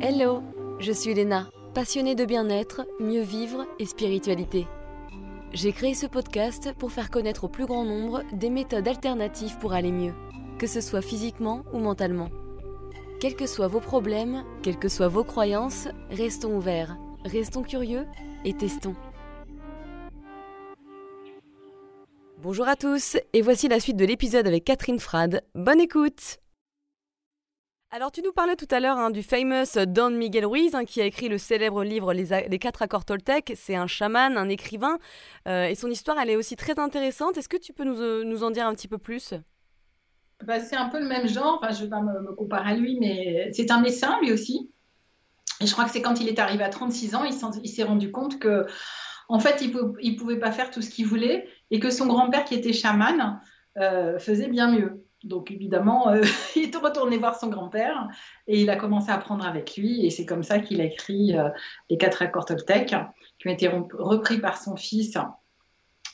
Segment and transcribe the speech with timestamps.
[0.00, 0.42] Hello,
[0.80, 4.66] je suis Léna, passionnée de bien-être, mieux vivre et spiritualité.
[5.52, 9.72] J'ai créé ce podcast pour faire connaître au plus grand nombre des méthodes alternatives pour
[9.72, 10.12] aller mieux,
[10.58, 12.28] que ce soit physiquement ou mentalement.
[13.20, 18.06] Quels que soient vos problèmes, quelles que soient vos croyances, restons ouverts, restons curieux
[18.44, 18.96] et testons.
[22.42, 25.42] Bonjour à tous, et voici la suite de l'épisode avec Catherine Frad.
[25.54, 26.40] Bonne écoute
[27.94, 31.00] alors, tu nous parlais tout à l'heure hein, du famous Don Miguel Ruiz, hein, qui
[31.00, 33.52] a écrit le célèbre livre Les, quatre accords Toltec.
[33.54, 34.98] C'est un chaman, un écrivain,
[35.46, 37.38] euh, et son histoire, elle est aussi très intéressante.
[37.38, 39.34] Est-ce que tu peux nous, euh, nous, en dire un petit peu plus?
[40.44, 42.74] Bah, C'est un peu le même genre, enfin, je ne vais pas me, comparer à
[42.74, 44.72] lui, mais c'est un médecin, lui aussi.
[45.60, 48.10] Et je crois que c'est quand il est arrivé à 36 ans, il s'est rendu
[48.10, 48.66] compte que,
[49.28, 52.44] en fait, il ne pouvait pas faire tout ce qu'il voulait, et que son grand-père,
[52.44, 53.40] qui était chaman,
[53.78, 55.03] euh, faisait bien mieux.
[55.24, 56.22] Donc évidemment, euh,
[56.56, 58.08] il est retourné voir son grand-père
[58.46, 60.04] et il a commencé à apprendre avec lui.
[60.06, 61.48] Et c'est comme ça qu'il a écrit euh,
[61.90, 62.94] les quatre accords Toltec,
[63.38, 65.16] qui ont été repris par son fils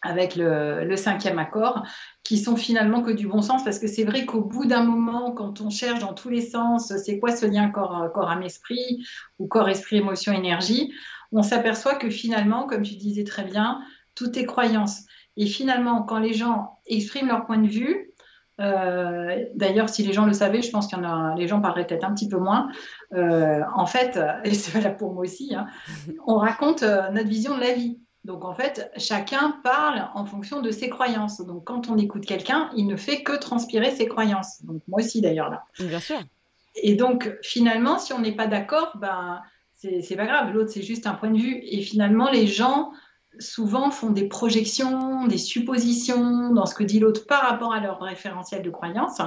[0.02, 1.84] avec le, cinquième accord,
[2.24, 5.32] qui sont finalement que du bon sens, parce que c'est vrai qu'au bout d'un moment,
[5.32, 9.04] quand on cherche dans tous les sens, c'est quoi ce lien corps, corps âme esprit
[9.38, 10.90] ou corps esprit émotion énergie,
[11.32, 13.82] on s'aperçoit que finalement, comme tu disais très bien,
[14.14, 15.02] tout est croyance.
[15.36, 18.10] Et finalement, quand les gens expriment leur point de vue,
[18.60, 21.60] euh, d'ailleurs, si les gens le savaient, je pense qu'il y en a, les gens
[21.60, 22.68] parleraient peut-être un petit peu moins.
[23.14, 25.66] Euh, en fait, et c'est valable pour moi aussi, hein,
[26.26, 27.98] on raconte euh, notre vision de la vie.
[28.24, 31.40] Donc en fait, chacun parle en fonction de ses croyances.
[31.40, 34.62] Donc quand on écoute quelqu'un, il ne fait que transpirer ses croyances.
[34.64, 35.64] Donc moi aussi d'ailleurs là.
[35.78, 36.18] Bien sûr.
[36.74, 39.40] Et donc finalement, si on n'est pas d'accord, ben
[39.74, 40.52] c'est pas grave.
[40.52, 41.60] L'autre c'est juste un point de vue.
[41.62, 42.92] Et finalement, les gens
[43.38, 48.00] souvent font des projections, des suppositions dans ce que dit l'autre par rapport à leur
[48.00, 49.20] référentiel de croyance.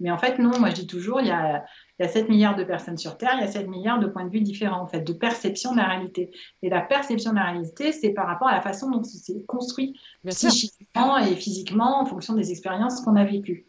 [0.00, 1.64] Mais en fait, non, moi je dis toujours, il y, a,
[2.00, 4.30] il 7 milliards de personnes sur Terre, il y a 7 milliards de points de
[4.30, 6.32] vue différents, en fait, de perception de la réalité.
[6.62, 9.98] Et la perception de la réalité, c'est par rapport à la façon dont c'est construit
[10.26, 13.66] psychiquement et physiquement en fonction des expériences qu'on a vécues.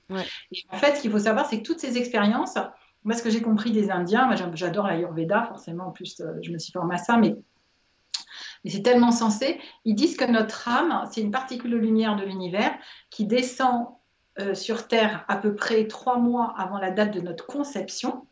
[0.52, 2.58] Et en fait, ce qu'il faut savoir, c'est que toutes ces expériences,
[3.04, 6.52] moi ce que j'ai compris des Indiens, moi j'adore l'Ayurveda, forcément, en plus euh, je
[6.52, 7.36] me suis formée à ça, mais
[8.66, 9.60] mais c'est tellement sensé.
[9.86, 12.74] Ils disent que notre âme, c'est une particule de lumière de l'univers
[13.12, 13.86] qui descend
[14.40, 18.26] euh, sur Terre à peu près trois mois avant la date de notre conception.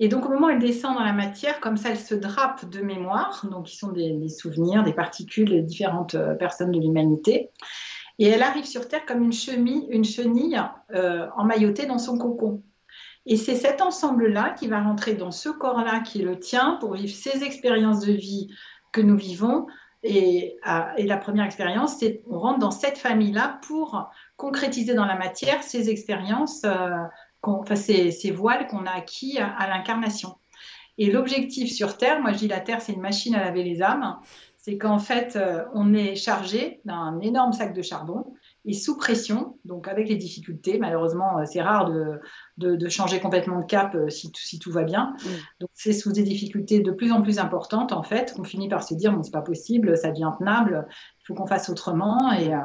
[0.00, 2.70] Et donc, au moment où elle descend dans la matière, comme ça, elle se drape
[2.70, 7.50] de mémoire, donc qui sont des, souvenirs, des particules des différentes euh, personnes de l'humanité.
[8.18, 10.58] Et elle arrive sur Terre comme une chenille, une chenille
[10.94, 12.62] euh, emmaillotée dans son cocon.
[13.26, 17.14] Et c'est cet ensemble-là qui va rentrer dans ce corps-là qui le tien pour vivre
[17.14, 18.48] ses expériences de vie
[18.98, 19.66] que nous vivons.
[20.02, 25.62] Et, la première expérience, c'est on rentre dans cette famille-là pour concrétiser dans la matière
[25.62, 30.36] ces expériences, euh, ces, voiles qu'on a acquis à, l'incarnation.
[30.98, 33.82] Et l'objectif sur Terre, moi je dis la Terre, c'est une machine à laver les
[33.82, 34.18] âmes,
[34.56, 38.34] c'est qu'en fait, euh, on est chargé d'un énorme sac de charbon
[38.68, 40.78] et sous pression, donc avec les difficultés.
[40.78, 42.20] Malheureusement, euh, c'est rare de,
[42.58, 45.16] de, changer complètement de cap euh, si, si tout va bien.
[45.24, 45.28] Mm.
[45.60, 48.82] Donc c'est sous des difficultés de plus en plus importantes, en fait, qu'on finit par
[48.82, 52.30] se dire, bon, c'est pas possible, ça devient tenable, il faut qu'on fasse autrement.
[52.32, 52.58] Et, euh,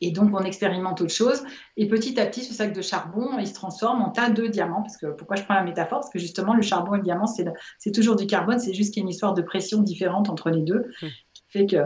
[0.00, 1.44] et donc, on expérimente autre chose.
[1.76, 4.82] Et petit à petit, ce sac de charbon, il se transforme en tas de diamants.
[4.82, 6.00] Parce que, pourquoi je prends la métaphore?
[6.00, 8.58] Parce que justement, le charbon et le diamant, c'est toujours du carbone.
[8.58, 10.90] C'est juste qu'il y a une histoire de pression différente entre les deux.
[11.00, 11.06] Mm.
[11.52, 11.76] Fait que,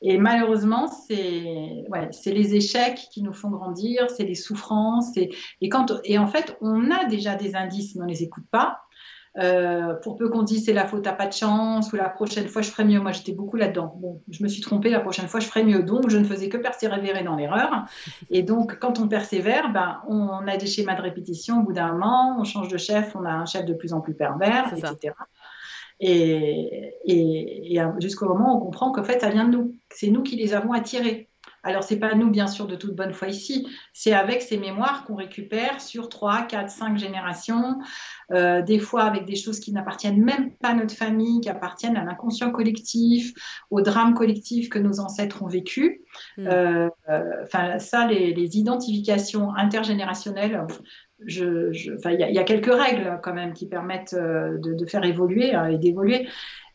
[0.00, 5.16] et malheureusement, c'est ouais, les échecs qui nous font grandir, c'est les souffrances.
[5.16, 8.24] Et, et, quand, et en fait, on a déjà des indices, mais on ne les
[8.24, 8.80] écoute pas.
[9.38, 12.48] Euh, pour peu qu'on dise c'est la faute, à pas de chance, ou la prochaine
[12.48, 13.00] fois je ferai mieux.
[13.00, 13.94] Moi j'étais beaucoup là-dedans.
[13.98, 15.82] Bon, je me suis trompée, la prochaine fois je ferai mieux.
[15.82, 17.86] Donc je ne faisais que persévérer dans l'erreur.
[18.28, 21.92] Et donc quand on persévère, ben, on a des schémas de répétition au bout d'un
[21.92, 25.14] moment, on change de chef, on a un chef de plus en plus pervers, etc.
[26.04, 29.74] Et, et, jusqu'au moment où on comprend qu'en fait, ça vient de nous.
[29.90, 31.30] C'est nous qui les avons attirés.
[31.62, 33.68] Alors, c'est pas nous, bien sûr, de toute bonne foi ici.
[33.92, 37.78] C'est avec ces mémoires qu'on récupère sur 3, 4, 5 générations,
[38.32, 41.96] euh, des fois avec des choses qui n'appartiennent même pas à notre famille, qui appartiennent
[41.96, 43.32] à l'inconscient collectif,
[43.70, 46.02] au drame collectif que nos ancêtres ont vécu.
[46.36, 46.46] Hmm.
[46.46, 46.88] Euh,
[47.42, 50.66] enfin, ça, les, les, identifications intergénérationnelles,
[51.28, 55.78] il y, a quelques règles quand même qui permettent euh, de, faire évoluer euh, et
[55.78, 56.28] d'évoluer.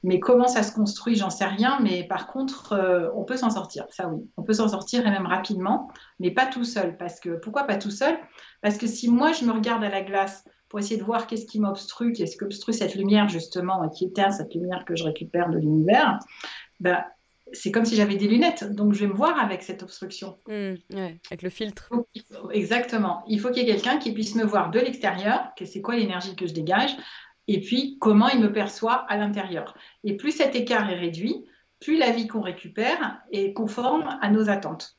[0.07, 1.79] Mais comment ça se construit, j'en sais rien.
[1.81, 3.85] Mais par contre, euh, on peut s'en sortir.
[3.89, 6.95] Ça, oui, on peut s'en sortir et même rapidement, mais pas tout seul.
[6.95, 8.17] Parce que pourquoi pas tout seul?
[8.61, 11.45] Parce que si moi je me regarde à la glace pour essayer de voir qu'est-ce
[11.45, 15.49] qui m'obstrue, qu'est-ce qui obstrue cette lumière justement, qui éteint cette lumière que je récupère
[15.49, 16.19] de l'univers,
[16.79, 17.03] ben,
[17.51, 18.63] c'est comme si j'avais des lunettes.
[18.73, 20.37] Donc, je vais me voir avec cette obstruction.
[20.47, 20.75] Mmh,
[21.29, 21.89] avec le filtre.
[22.51, 23.23] Exactement.
[23.27, 25.95] Il faut qu'il y ait quelqu'un qui puisse me voir de l'extérieur, que c'est quoi
[25.95, 26.95] l'énergie que je dégage,
[27.47, 29.75] et puis comment il me perçoit à l'intérieur.
[30.03, 31.45] Et plus cet écart est réduit,
[31.79, 34.97] plus la vie qu'on récupère est conforme à nos attentes.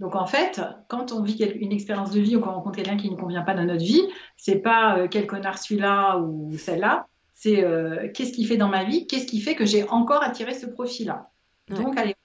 [0.00, 3.10] Donc en fait, quand on vit une expérience de vie ou qu'on rencontre quelqu'un qui
[3.10, 4.02] ne convient pas dans notre vie,
[4.36, 8.84] c'est pas euh, quel connard celui-là ou celle-là, c'est euh, qu'est-ce qui fait dans ma
[8.84, 11.30] vie, qu'est-ce qui fait que j'ai encore attiré ce profil-là.
[11.68, 12.16] Donc allez,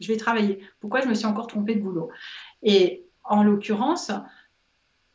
[0.00, 0.60] je vais travailler.
[0.80, 2.10] Pourquoi je me suis encore trompée de boulot?
[2.62, 4.12] Et en l'occurrence,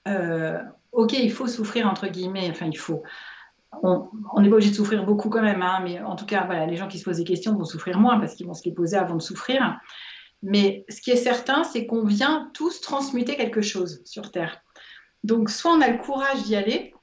[0.07, 0.59] euh,
[0.91, 3.03] ok, il faut souffrir entre guillemets, enfin il faut.
[3.83, 6.65] On n'est pas obligé de souffrir beaucoup quand même, hein, mais en tout cas, voilà,
[6.65, 8.73] les gens qui se posent des questions vont souffrir moins parce qu'ils vont se les
[8.73, 9.79] poser avant de souffrir.
[10.43, 14.61] Mais ce qui est certain, c'est qu'on vient tous transmuter quelque chose sur Terre.
[15.23, 16.93] Donc, soit on a le courage d'y aller,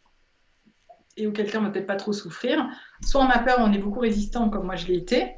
[1.16, 2.68] et cas on ne va peut-être pas trop souffrir,
[3.02, 5.34] soit on a peur, on est beaucoup résistant, comme moi je l'ai été.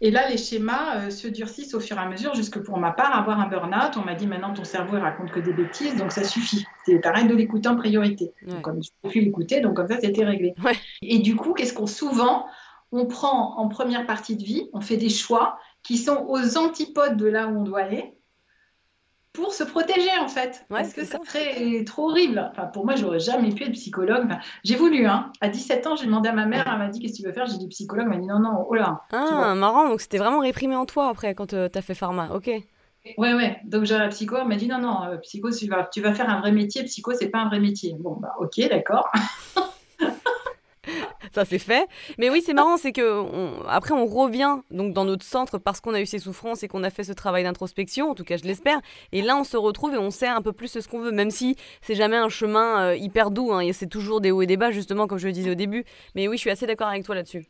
[0.00, 2.92] Et là, les schémas euh, se durcissent au fur et à mesure, jusque pour ma
[2.92, 3.96] part, avoir un burn-out.
[3.96, 6.66] On m'a dit maintenant ton cerveau il raconte que des bêtises, donc ça suffit.
[7.02, 8.32] T'arrêtes de l'écouter en priorité.
[8.62, 10.54] comme je ne peux plus l'écouter, donc comme ça, c'était réglé.
[11.02, 12.46] Et du coup, qu'est-ce qu'on souvent
[12.92, 17.16] on prend en première partie de vie, on fait des choix qui sont aux antipodes
[17.16, 18.15] de là où on doit aller
[19.36, 20.64] pour se protéger en fait.
[20.68, 22.50] parce que ça serait trop horrible.
[22.50, 24.28] Enfin, pour moi, j'aurais jamais pu être psychologue.
[24.64, 25.30] j'ai voulu, hein.
[25.40, 27.32] À 17 ans, j'ai demandé à ma mère, elle m'a dit qu'est-ce que tu veux
[27.32, 27.46] faire?
[27.46, 29.02] J'ai dit psychologue, elle m'a dit non, non, oh là.
[29.12, 32.30] Ah, marrant, donc c'était vraiment réprimé en toi après quand euh, tu as fait pharma,
[32.34, 32.50] ok.
[33.18, 33.60] Ouais, ouais.
[33.64, 36.12] Donc, j'ai la psycho, elle m'a dit non, non, euh, psycho, tu vas, tu vas
[36.12, 36.82] faire un vrai métier.
[36.84, 37.94] Psycho, c'est pas un vrai métier.
[37.98, 39.08] Bon, bah, ok, d'accord.
[41.36, 41.86] ça c'est fait.
[42.18, 43.22] Mais oui, c'est marrant, c'est que
[43.68, 46.82] après on revient donc dans notre centre parce qu'on a eu ces souffrances et qu'on
[46.82, 48.80] a fait ce travail d'introspection, en tout cas je l'espère.
[49.12, 51.30] Et là on se retrouve et on sait un peu plus ce qu'on veut, même
[51.30, 53.52] si c'est jamais un chemin euh, hyper doux.
[53.52, 55.84] Hein, c'est toujours des hauts et des bas, justement comme je le disais au début.
[56.14, 57.46] Mais oui, je suis assez d'accord avec toi là-dessus.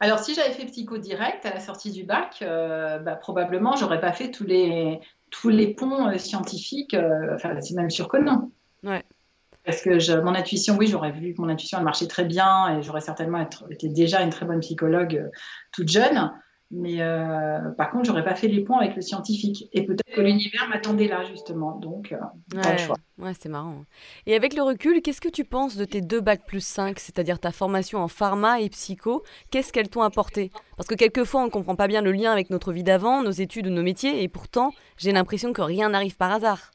[0.00, 4.00] Alors, si j'avais fait psycho direct à la sortie du bac, euh, bah, probablement, j'aurais
[4.00, 6.94] pas fait tous les, tous les ponts euh, scientifiques.
[7.34, 8.50] enfin, c'est même sûr que non.
[8.82, 9.02] Ouais.
[9.64, 12.82] Parce que mon intuition, oui, j'aurais vu que mon intuition, elle marchait très bien et
[12.82, 15.30] j'aurais certainement été déjà une très bonne psychologue euh,
[15.72, 16.30] toute jeune.
[16.70, 19.68] Mais euh, par contre, j'aurais pas fait les ponts avec le scientifique.
[19.72, 21.78] Et peut-être que l'univers m'attendait là, justement.
[21.78, 22.96] Donc, euh, ouais, choix.
[23.16, 23.84] Ouais, c'est marrant.
[24.26, 27.38] Et avec le recul, qu'est-ce que tu penses de tes deux bacs plus 5, c'est-à-dire
[27.38, 29.22] ta formation en pharma et psycho?
[29.50, 30.50] Qu'est-ce qu'elles t'ont apporté?
[30.76, 33.30] Parce que quelquefois, on ne comprend pas bien le lien avec notre vie d'avant, nos
[33.30, 34.22] études ou nos métiers.
[34.22, 36.72] Et pourtant, j'ai l'impression que rien n'arrive par hasard.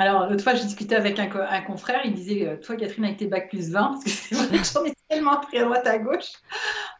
[0.00, 3.16] Alors, l'autre fois, je discutais avec un, un, confrère, il disait euh, Toi, Catherine, avec
[3.16, 5.86] tes bacs plus 20, parce que c'est vrai que j'en ai tellement pris à droite
[5.88, 6.34] à gauche,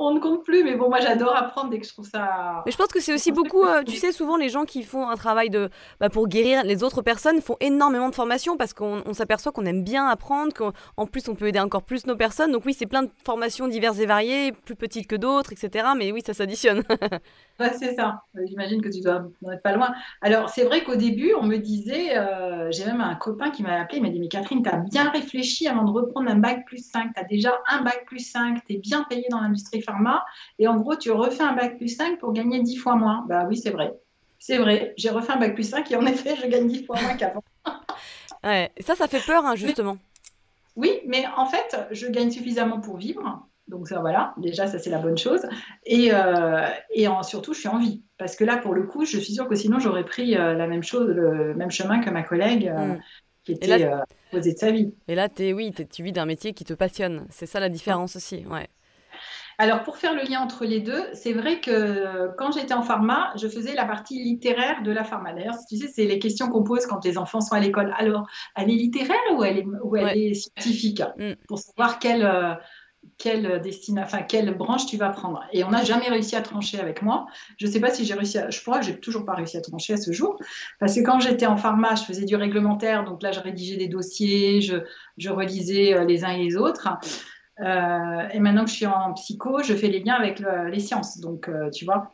[0.01, 0.65] on ne compte plus.
[0.65, 2.63] Mais bon, moi, j'adore apprendre dès que je trouve ça.
[2.67, 5.09] Mais je pense que c'est aussi beaucoup, euh, tu sais, souvent les gens qui font
[5.09, 9.13] un travail de, bah, pour guérir les autres personnes font énormément de formations parce qu'on
[9.13, 12.51] s'aperçoit qu'on aime bien apprendre, qu'en plus, on peut aider encore plus nos personnes.
[12.51, 15.87] Donc, oui, c'est plein de formations diverses et variées, plus petites que d'autres, etc.
[15.97, 16.83] Mais oui, ça s'additionne.
[17.61, 18.23] ouais, c'est ça.
[18.45, 19.93] J'imagine que tu dois en être pas loin.
[20.21, 23.99] Alors, c'est vrai qu'au début, on me disait euh, même un copain qui m'a appelé,
[23.99, 26.85] il m'a dit Mais Catherine, tu as bien réfléchi avant de reprendre un bac plus
[26.91, 27.15] 5.
[27.15, 30.25] Tu as déjà un bac plus 5, tu es bien payé dans l'industrie pharma.
[30.59, 33.25] Et en gros, tu refais un bac plus 5 pour gagner 10 fois moins.
[33.29, 33.95] Bah oui, c'est vrai.
[34.39, 34.95] C'est vrai.
[34.97, 37.43] J'ai refait un bac plus 5 et en effet, je gagne 10 fois moins qu'avant.
[38.45, 38.71] ouais.
[38.81, 39.99] Ça, ça fait peur, hein, justement.
[40.77, 43.48] Oui, mais en fait, je gagne suffisamment pour vivre.
[43.69, 45.43] Donc ça, voilà, déjà, ça c'est la bonne chose.
[45.85, 48.03] Et, euh, et surtout, je suis en vie.
[48.17, 50.67] Parce que là, pour le coup, je suis sûre que sinon, j'aurais pris euh, la
[50.67, 53.01] même chose, le même chemin que ma collègue euh, mm.
[53.45, 53.91] qui était
[54.31, 54.95] posée de sa vie.
[55.07, 57.27] Et là, es, oui, tu vis d'un métier qui te passionne.
[57.29, 58.47] C'est ça la différence aussi.
[58.51, 58.69] Ouais.
[59.59, 63.33] Alors, pour faire le lien entre les deux, c'est vrai que quand j'étais en pharma,
[63.37, 65.35] je faisais la partie littéraire de la pharma.
[65.35, 67.93] D'ailleurs, tu sais, c'est les questions qu'on pose quand les enfants sont à l'école.
[67.99, 71.33] Alors, elle est littéraire ou elle est, ou elle est scientifique mm.
[71.49, 72.25] Pour savoir quelle
[73.19, 75.45] quelle destination, enfin quelle branche tu vas prendre.
[75.53, 77.27] Et on n'a jamais réussi à trancher avec moi.
[77.59, 79.57] Je ne sais pas si j'ai réussi à, je crois que j'ai toujours pas réussi
[79.57, 80.39] à trancher à ce jour,
[80.79, 83.89] parce que quand j'étais en pharma, je faisais du réglementaire, donc là je rédigeais des
[83.89, 84.77] dossiers, je,
[85.19, 86.89] je relisais euh, les uns et les autres.
[87.61, 91.19] Euh, et maintenant que je suis en psycho, je fais les liens avec les sciences,
[91.19, 92.13] donc euh, tu vois.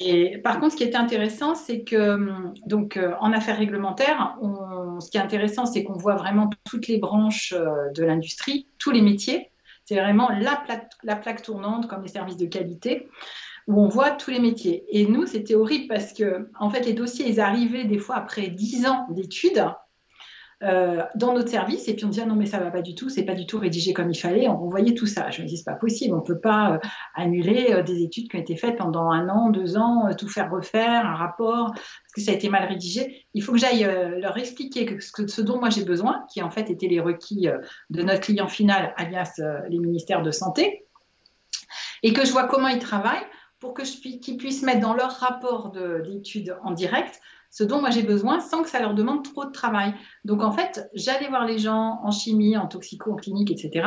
[0.00, 2.18] Et par contre, ce qui est intéressant, c'est que
[2.66, 6.98] donc en affaires réglementaires, on, ce qui est intéressant, c'est qu'on voit vraiment toutes les
[6.98, 9.50] branches de l'industrie, tous les métiers.
[9.90, 13.08] C'est vraiment la plaque, la plaque tournante, comme les services de qualité,
[13.66, 14.84] où on voit tous les métiers.
[14.88, 18.46] Et nous, c'était horrible parce que, en fait, les dossiers, ils arrivaient des fois après
[18.46, 19.64] 10 ans d'études.
[20.62, 22.94] Euh, dans notre service et puis on disait ah non mais ça va pas du
[22.94, 25.30] tout, c'est pas du tout rédigé comme il fallait, on voyait tout ça.
[25.30, 26.78] Je me dis c'est pas possible, on peut pas euh,
[27.14, 30.50] annuler euh, des études qui ont été faites pendant un an, deux ans, tout faire
[30.50, 33.24] refaire, un rapport parce que ça a été mal rédigé.
[33.32, 33.88] Il faut que j'aille
[34.20, 37.48] leur expliquer que ce, dont moi j'ai besoin, qui en fait étaient les requis
[37.88, 39.40] de notre client final, alias
[39.70, 40.84] les ministères de santé,
[42.02, 43.26] et que je vois comment ils travaillent
[43.60, 48.40] pour qu'ils puissent mettre dans leur rapport d'études en direct ce dont moi j'ai besoin
[48.40, 49.94] sans que ça leur demande trop de travail.
[50.24, 53.86] Donc en fait, j'allais voir les gens en chimie, en toxico, en clinique, etc.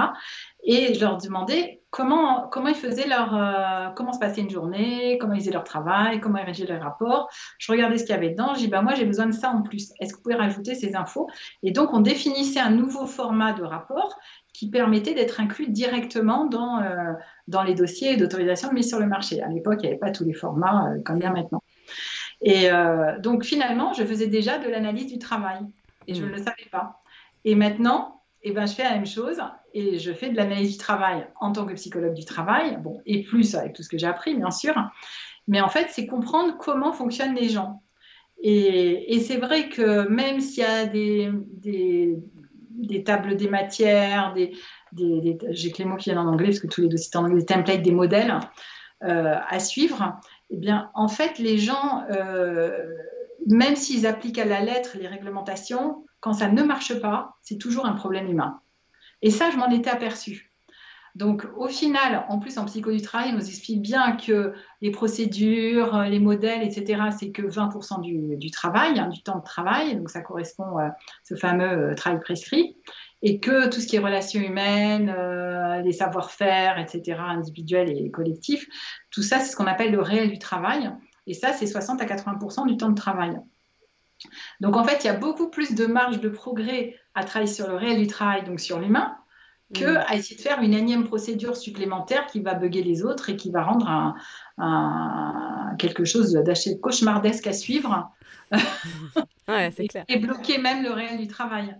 [0.64, 5.18] Et je leur demandais comment, comment ils faisaient leur, euh, comment se passait une journée,
[5.20, 7.30] comment ils faisaient leur travail, comment ils rédigeaient leurs rapports.
[7.60, 8.54] Je regardais ce qu'il y avait dedans.
[8.54, 9.92] Je dis, bah, moi, j'ai besoin de ça en plus.
[10.00, 11.28] Est-ce que vous pouvez rajouter ces infos?
[11.64, 14.18] Et donc, on définissait un nouveau format de rapport
[14.54, 17.14] qui permettait d'être inclus directement dans, euh,
[17.48, 19.42] dans les dossiers d'autorisation de mise sur le marché.
[19.42, 21.63] À l'époque, il n'y avait pas tous les formats euh, comme a maintenant.
[22.44, 22.70] Et
[23.20, 25.60] donc, finalement, je faisais déjà de l'analyse du travail
[26.08, 26.32] et je ne mmh.
[26.32, 27.02] le savais pas.
[27.46, 29.42] Et maintenant, eh ben, je fais la même chose
[29.74, 33.24] et je fais de l'analyse du travail en tant que psychologue du travail, bon, et
[33.24, 34.76] plus avec tout ce que j'ai appris, bien sûr.
[35.48, 37.82] Mais en fait, c'est comprendre comment fonctionnent les gens.
[38.42, 44.52] Et, c'est vrai que même s'il y a des, des, tables des matières, des,
[45.52, 47.26] j'ai que les mots qui viennent en anglais, parce que tous les dossiers sont en
[47.26, 48.38] anglais, des templates, des modèles
[49.04, 50.20] euh, à suivre,
[50.54, 52.78] eh bien, en fait, les gens, euh,
[53.48, 57.88] même s'ils appliquent à la lettre les réglementations, quand ça ne marche pas, c'est toujours
[57.88, 58.62] un problème humain.
[59.24, 60.54] Et ça, je m'en étais aperçue.
[61.16, 64.92] Donc, au final, en plus, en psycho du travail, on nous explique bien que les
[64.92, 68.02] procédures, les modèles, etc., c'est que 20%
[68.38, 69.96] du, travail, hein, du temps de travail.
[69.96, 72.78] Donc, ça correspond à ce fameux euh, travail prescrit.
[73.26, 78.68] Et que tout ce qui est relations humaines, euh, les savoir-faire, etc., individuels et collectifs,
[79.10, 80.92] tout ça, c'est ce qu'on appelle le réel du travail.
[81.26, 83.40] Et ça, c'est 60 à 80% du temps de travail.
[84.60, 87.68] Donc en fait, il y a beaucoup plus de marge de progrès à travailler sur
[87.68, 89.18] le réel du travail, donc sur l'humain,
[89.74, 90.04] que mm.
[90.08, 93.52] à essayer de faire une énième procédure supplémentaire qui va bugger les autres et qui
[93.52, 94.16] va rendre
[95.78, 98.12] quelque chose d'assez cauchemardesque à suivre.
[99.48, 100.06] c'est clair.
[100.08, 101.76] Et, bloquer même le réel du travail.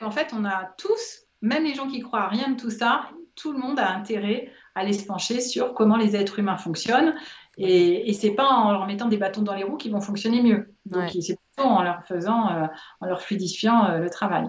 [0.00, 3.08] en fait, on a tous, même les gens qui croient à rien de tout ça,
[3.34, 7.14] tout le monde a intérêt à aller se pencher sur comment les êtres humains fonctionnent.
[7.56, 10.42] Et, et c'est pas en leur mettant des bâtons dans les roues qu'ils vont fonctionner
[10.42, 10.74] mieux.
[10.86, 12.66] Donc, c'est plutôt en leur faisant, euh,
[13.00, 14.48] en leur fluidifiant euh, le travail.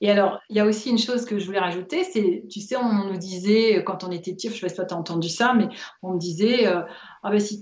[0.00, 2.76] Et alors, il y a aussi une chose que je voulais rajouter, c'est, tu sais,
[2.76, 5.28] on nous disait, quand on était petit, je ne sais pas si tu as entendu
[5.30, 5.68] ça, mais
[6.02, 6.82] on me disait, euh,
[7.22, 7.58] ah ben si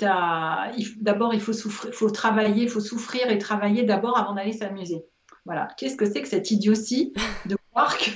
[1.00, 5.05] d'abord il faut, souffrir, faut travailler, il faut souffrir et travailler d'abord avant d'aller s'amuser.
[5.45, 7.12] Voilà, qu'est-ce que c'est que cette idiotie
[7.47, 8.11] de croire que,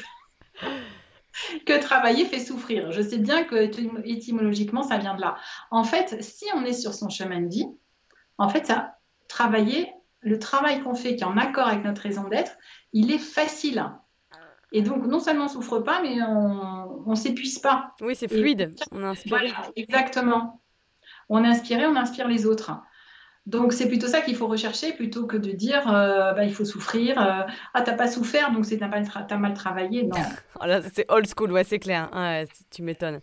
[1.66, 2.90] que travailler fait souffrir?
[2.90, 3.54] Je sais bien que
[4.04, 5.37] étymologiquement, ça vient de là.
[5.70, 7.66] En fait, si on est sur son chemin de vie,
[8.37, 8.96] en fait, ça,
[9.28, 12.56] travailler, le travail qu'on fait qui est en accord avec notre raison d'être,
[12.92, 13.84] il est facile.
[14.72, 17.94] Et donc, non seulement on souffre pas, mais on ne s'épuise pas.
[18.00, 18.75] Oui, c'est fluide.
[18.92, 19.70] on inspire.
[19.76, 20.60] exactement.
[21.28, 22.72] On est inspiré, on inspire les autres.
[23.46, 26.66] Donc, c'est plutôt ça qu'il faut rechercher plutôt que de dire euh, bah, il faut
[26.66, 27.18] souffrir.
[27.18, 30.04] Euh, ah, t'as pas souffert, donc c'est t'as mal, travaillé.
[30.04, 30.16] Non.
[30.60, 32.10] Oh c'est old school, ouais, c'est clair.
[32.70, 33.20] tu m'étonnes.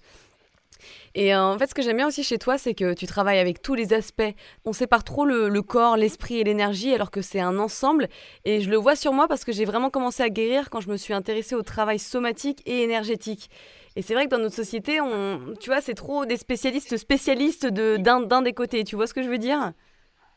[1.16, 3.40] Et euh, en fait, ce que j'aime bien aussi chez toi, c'est que tu travailles
[3.40, 4.22] avec tous les aspects.
[4.66, 8.10] On sépare trop le, corps, l'esprit et l'énergie, alors que c'est un ensemble.
[8.44, 10.90] Et je le vois sur moi parce que j'ai vraiment commencé à guérir quand je
[10.90, 13.50] me suis intéressée au travail somatique et énergétique.
[13.96, 17.66] Et c'est vrai que dans notre société, on, tu vois, c'est trop des spécialistes spécialistes
[17.66, 18.84] d'un des côtés.
[18.84, 19.72] Tu vois ce que je veux dire?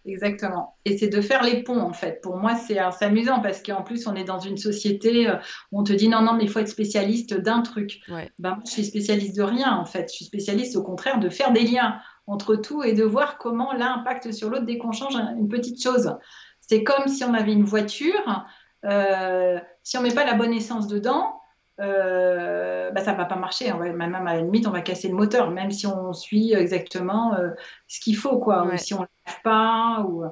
[0.05, 0.77] Exactement.
[0.85, 2.21] Et c'est de faire les ponts, en fait.
[2.23, 5.37] Pour moi, c'est amusant parce qu'en plus, on est dans une société euh,
[5.71, 8.01] où on te dit non, non, mais il faut être spécialiste d'un truc.
[8.09, 10.09] Ben, moi, je suis spécialiste de rien, en fait.
[10.11, 13.73] Je suis spécialiste, au contraire, de faire des liens entre tout et de voir comment
[13.73, 16.15] l'un impacte sur l'autre dès qu'on change une petite chose.
[16.61, 18.47] C'est comme si on avait une voiture.
[18.85, 21.41] Euh, si on met pas la bonne essence dedans,
[21.81, 23.73] euh, bah, ça va pas marcher.
[23.73, 27.51] même à la limite, on va casser le moteur, même si on suit exactement euh,
[27.87, 28.67] ce qu'il faut, quoi.
[28.67, 29.09] Ou si on ne lève
[29.43, 30.05] pas.
[30.09, 30.25] Ou...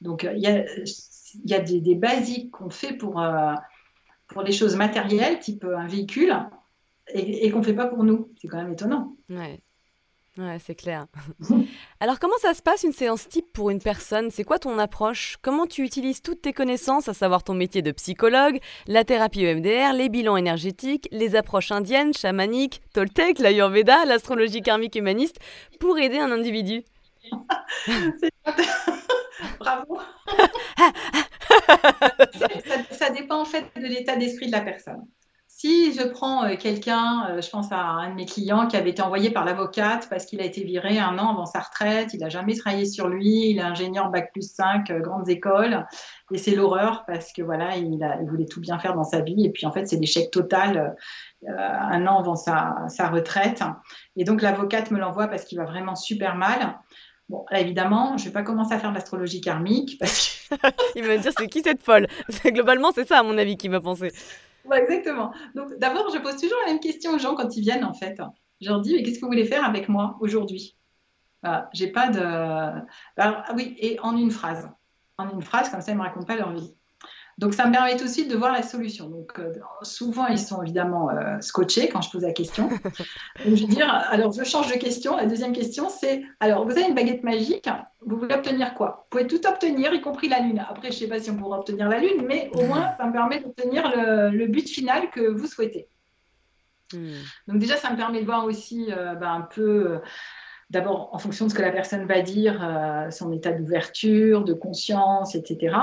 [0.00, 0.64] Donc, il y a,
[1.44, 3.54] y a des, des basiques qu'on fait pour, euh,
[4.28, 6.34] pour les choses matérielles, type un véhicule,
[7.08, 8.30] et, qu'on ne fait pas pour nous.
[8.40, 9.16] C'est quand même étonnant.
[9.30, 9.60] Ouais.
[10.38, 11.06] Ouais, c'est clair.
[12.00, 14.30] Alors, comment ça se passe une séance type pour une personne?
[14.30, 15.38] C'est quoi ton approche?
[15.40, 19.94] Comment tu utilises toutes tes connaissances, à savoir ton métier de psychologue, la thérapie EMDR,
[19.94, 25.38] les bilans énergétiques, les approches indiennes, chamaniques, Toltec, l'Ayurveda, l'astrologie karmique humaniste,
[25.80, 26.84] pour aider un individu?
[29.58, 29.98] Bravo
[32.90, 35.06] ça dépend en fait de l'état d'esprit de la personne.
[35.58, 38.90] Si je prends euh, quelqu'un, euh, je pense à un de mes clients qui avait
[38.90, 42.20] été envoyé par l'avocate parce qu'il a été viré un an avant sa retraite, il
[42.20, 45.86] n'a jamais travaillé sur lui, il est ingénieur bac plus 5, euh, grandes écoles,
[46.30, 49.50] et c'est l'horreur parce que voilà, il, voulait tout bien faire dans sa vie, et
[49.50, 50.94] puis en fait c'est l'échec total
[51.48, 53.62] un an avant sa, retraite.
[54.16, 56.78] Et donc l'avocate me l'envoie parce qu'il va vraiment super mal.
[57.28, 60.56] Bon, évidemment, je ne vais pas commencer à faire de l'astrologie karmique parce que...
[60.94, 62.06] il va me dire c'est qui cette folle?
[62.44, 64.12] Globalement, c'est ça à mon avis qu'il va penser
[64.74, 65.32] exactement.
[65.54, 68.20] Donc, d'abord, je pose toujours la même question aux gens quand ils viennent, en fait.
[68.60, 70.76] Je leur dis, mais qu'est-ce que vous voulez faire avec moi aujourd'hui?
[71.72, 72.20] J'ai pas de.
[72.20, 74.68] ah oui, et en une phrase.
[75.16, 76.74] en une phrase, comme ça, ils ne me racontent pas leur vie.
[77.38, 79.10] Donc, ça me permet aussi de voir la solution.
[79.10, 79.52] Donc, euh,
[79.82, 82.68] souvent, ils sont évidemment euh, scotchés quand je pose la question.
[83.44, 85.16] Donc, je vais dire, alors, je change de question.
[85.16, 87.68] La deuxième question, c'est, alors, vous avez une baguette magique,
[88.00, 89.04] vous voulez obtenir quoi?
[89.04, 90.64] Vous pouvez tout obtenir, y compris la Lune.
[90.66, 93.06] Après, je ne sais pas si on pourra obtenir la Lune, mais au moins, ça
[93.06, 95.88] me permet d'obtenir le, but final que vous souhaitez.
[96.94, 97.20] Hmm.
[97.48, 99.98] Donc, déjà, ça me permet de voir aussi euh, ben, un peu
[100.70, 102.66] d'abord en fonction de ce que la personne va dire,
[103.10, 105.76] son état d'ouverture, de conscience, etc.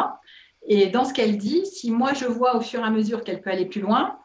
[0.65, 3.41] Et dans ce qu'elle dit, si moi je vois au fur et à mesure qu'elle
[3.41, 4.19] peut aller plus loin,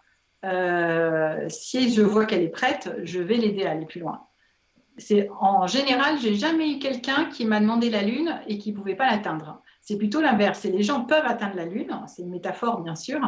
[0.45, 4.27] euh, si je vois qu'elle est prête, je vais l'aider à aller plus loin.
[4.97, 8.97] C'est en général, j'ai jamais eu quelqu'un qui m'a demandé la lune et qui pouvait
[8.97, 9.63] pas l'atteindre.
[9.81, 10.65] C'est plutôt l'inverse.
[10.65, 13.21] Les gens peuvent atteindre la lune, c'est une métaphore bien sûr,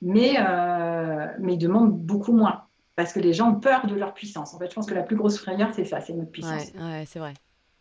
[0.00, 2.64] mais euh, mais ils demandent beaucoup moins
[2.96, 4.54] parce que les gens ont peur de leur puissance.
[4.54, 6.72] En fait, je pense que la plus grosse frayeur, c'est ça, c'est notre puissance.
[6.78, 7.34] ouais c'est vrai.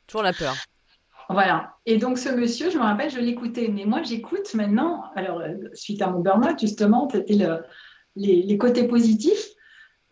[0.08, 0.56] Toujours la peur.
[1.30, 1.76] Voilà.
[1.86, 3.70] Et donc, ce monsieur, je me rappelle, je l'écoutais.
[3.72, 5.04] Mais moi, j'écoute maintenant.
[5.16, 7.64] Alors, euh, suite à mon burn-out, justement, c'était le,
[8.16, 9.50] les, côtés positifs.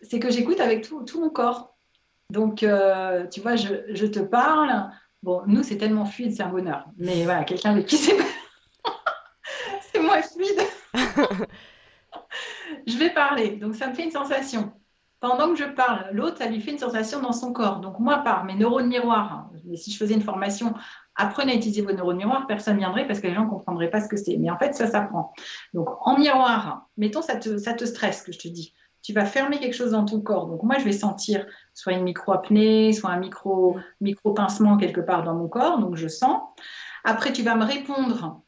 [0.04, 1.76] C'est que j'écoute avec tout, tout, mon corps.
[2.30, 4.92] Donc, euh, tu vois, je, je, te parle.
[5.24, 6.86] Bon, nous, c'est tellement fluide, c'est un bonheur.
[6.98, 8.16] Mais voilà, quelqu'un avec qui c'est,
[9.92, 10.62] c'est moins fluide.
[12.86, 13.56] je vais parler.
[13.56, 14.72] Donc, ça me fait une sensation
[15.20, 17.80] pendant que je parle, l'autre, ça lui fait une sensation dans son corps.
[17.80, 20.74] Donc moi, par mes neurones miroirs, hein, si je faisais une formation,
[21.18, 23.90] apprenez à utiliser vos neurones miroirs, personne ne viendrait parce que les gens ne comprendraient
[23.90, 24.38] pas ce que c'est.
[24.38, 25.34] Mais en fait, ça s'apprend.
[25.74, 28.74] Donc en miroir, mettons, ça te, ça te stresse, que je te dis.
[29.02, 30.48] Tu vas fermer quelque chose dans ton corps.
[30.48, 35.36] Donc moi, je vais sentir soit une micro-apnée, soit un micro, micro-pincement quelque part dans
[35.36, 35.80] mon corps.
[35.80, 36.42] Donc je sens.
[37.04, 38.42] Après, tu vas me répondre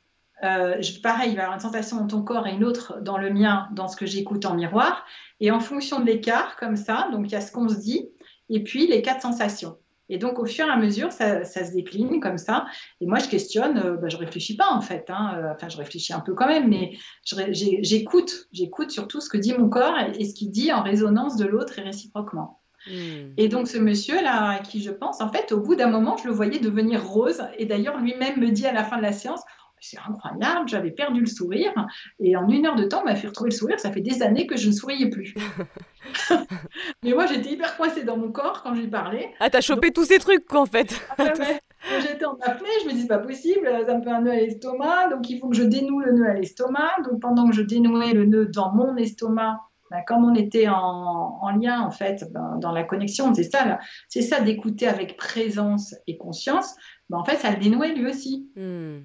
[0.44, 3.18] euh, pareil, il va y avoir une sensation dans ton corps et une autre dans
[3.18, 5.06] le mien, dans ce que j'écoute en miroir.
[5.40, 8.10] Et en fonction de l'écart, comme ça, donc il y a ce qu'on se dit,
[8.50, 9.78] et puis les quatre sensations.
[10.10, 12.66] Et donc, au fur et à mesure, ça, se décline comme ça.
[13.00, 15.06] Et moi, je questionne, euh, bah, je réfléchis pas en fait.
[15.10, 18.48] Hein, euh, enfin, je réfléchis un peu quand même, mais j'écoute.
[18.52, 21.78] J'écoute surtout ce que dit mon corps et, ce qu'il dit en résonance de l'autre
[21.80, 22.60] et réciproquement.
[22.88, 23.34] Hmm.
[23.38, 26.28] Et donc, ce monsieur-là, à qui je pense, en fait, au bout d'un moment, je
[26.28, 27.44] le voyais devenir rose.
[27.58, 29.42] Et d'ailleurs, lui-même me dit à la fin de la séance
[29.82, 31.72] c'est incroyable, j'avais perdu le sourire.
[32.20, 33.80] Et en une heure de temps, on m'a fait retrouver le sourire.
[33.80, 35.34] Ça fait des années que je ne souriais plus.
[37.04, 39.32] Mais moi, j'étais hyper coincée dans mon corps quand je lui parlais.
[39.40, 41.00] Ah, t'as chopé tous ces trucs, quoi, en fait.
[41.18, 41.26] Ah,
[42.02, 45.10] j'étais en apnée, je me dis, pas possible, ça me fait un nœud à l'estomac.
[45.10, 46.92] Donc, il faut que je dénoue le nœud à l'estomac.
[47.10, 49.60] Donc, pendant que je dénouais le nœud dans mon estomac,
[49.92, 54.22] ben, comme on était en, lien, en fait, ben, dans la connexion, c'est ça, c'est
[54.22, 56.76] ça d'écouter avec présence et conscience.
[57.10, 58.50] Ben, en fait, ça le dénouait lui aussi.
[58.56, 59.00] Hmm.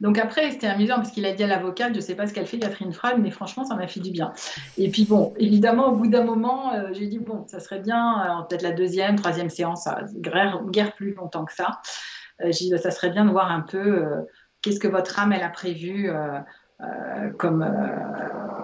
[0.00, 2.34] Donc après, c'était amusant parce qu'il a dit à l'avocate, je ne sais pas ce
[2.34, 4.32] qu'elle fait, Catherine Frag, mais franchement, ça m'a fait du bien.
[4.78, 8.40] Et puis bon, évidemment, au bout d'un moment, euh, j'ai dit, bon, ça serait bien,
[8.40, 11.80] euh, peut-être la deuxième, troisième séance, guère, guère plus longtemps que ça.
[12.40, 14.04] Euh, j'ai dit, ça serait bien de voir un peu
[14.62, 16.10] qu'est-ce que votre âme, elle a prévu.
[17.38, 17.64] comme,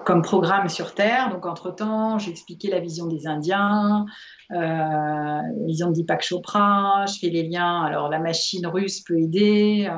[0.04, 1.30] comme programme sur Terre.
[1.30, 4.04] Donc, entre-temps, j'ai expliqué la vision des Indiens,
[4.50, 7.82] la vision de Deepak Chopra, je fais les liens.
[7.82, 9.96] Alors, la machine russe peut aider, euh,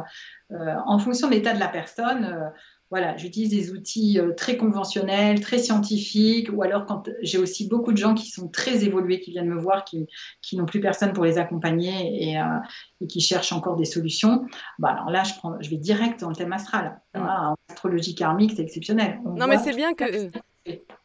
[0.87, 2.49] en fonction de l'état de la personne, euh,
[2.91, 7.93] voilà, j'utilise des outils euh, très conventionnels, très scientifiques, ou alors quand j'ai aussi beaucoup
[7.93, 10.07] de gens qui sont très évolués, qui viennent me voir, qui,
[10.53, 14.47] n'ont plus personne pour les accompagner et, qui cherchent encore des solutions,
[14.79, 17.01] bah alors là, je, prends, je vais direct dans le thème astral.
[17.15, 19.21] en astrologie karmique, c'est exceptionnel.
[19.25, 20.31] non, mais c'est bien que...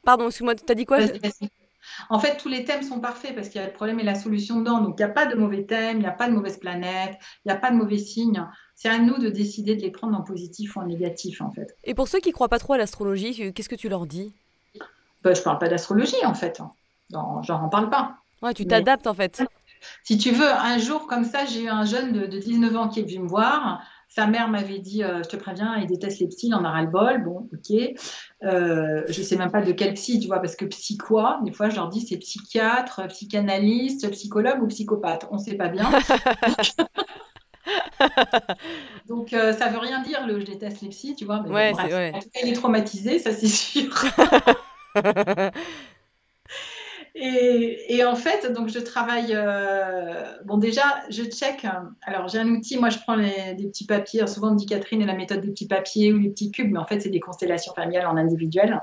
[0.04, 1.00] Pardon, excuse-moi, tu as dit quoi?
[2.10, 4.16] En fait, tous les thèmes sont parfaits parce qu'il y a le problème et la
[4.16, 4.82] solution dedans.
[4.82, 7.18] Donc, il n'y a pas de mauvais thèmes, il n'y a pas de mauvaise planète,
[7.46, 8.46] il n'y a pas de mauvais signes.
[8.80, 11.76] C'est à nous de décider de les prendre en positif ou en négatif, en fait.
[11.84, 14.32] Et pour ceux qui ne croient pas trop à l'astrologie, qu'est-ce que tu leur dis?
[15.24, 16.62] Ben, Je ne parle pas d'astrologie, en fait.
[17.12, 18.18] J'en n'en parle pas.
[18.44, 19.44] Ouais, tu t'adaptes, en fait.
[20.04, 22.88] Si tu veux, un jour comme ça, j'ai eu un jeune de, de 19 ans
[22.88, 23.82] qui est venu me voir
[24.18, 26.72] sa mère m'avait dit, euh, je te préviens, il déteste les psys, il en a
[26.72, 27.24] ras le bol.
[27.24, 27.78] Bon, ok.
[28.44, 31.40] Euh, je sais même pas de quel psy, tu vois, parce que psy quoi?
[31.44, 35.28] Des fois, je leur dis c'est psychiatre, psychanalyste, psychologue ou psychopathe.
[35.30, 35.88] On ne sait pas bien.
[39.08, 41.44] Donc, euh, ça veut rien dire le je déteste les psys, tu vois.
[41.48, 43.94] Mais En tout cas, il est traumatisé, ça c'est sûr.
[47.20, 49.32] Et, en fait, donc je travaille.
[49.34, 51.66] Euh, bon, déjà, je check.
[52.04, 52.78] Alors, j'ai un outil.
[52.78, 54.26] Moi, je prends des petits papiers.
[54.28, 56.80] souvent, on dit Catherine et la méthode des petits papiers ou les petits cubes, mais
[56.80, 58.80] en fait, c'est des constellations familiales en individuel.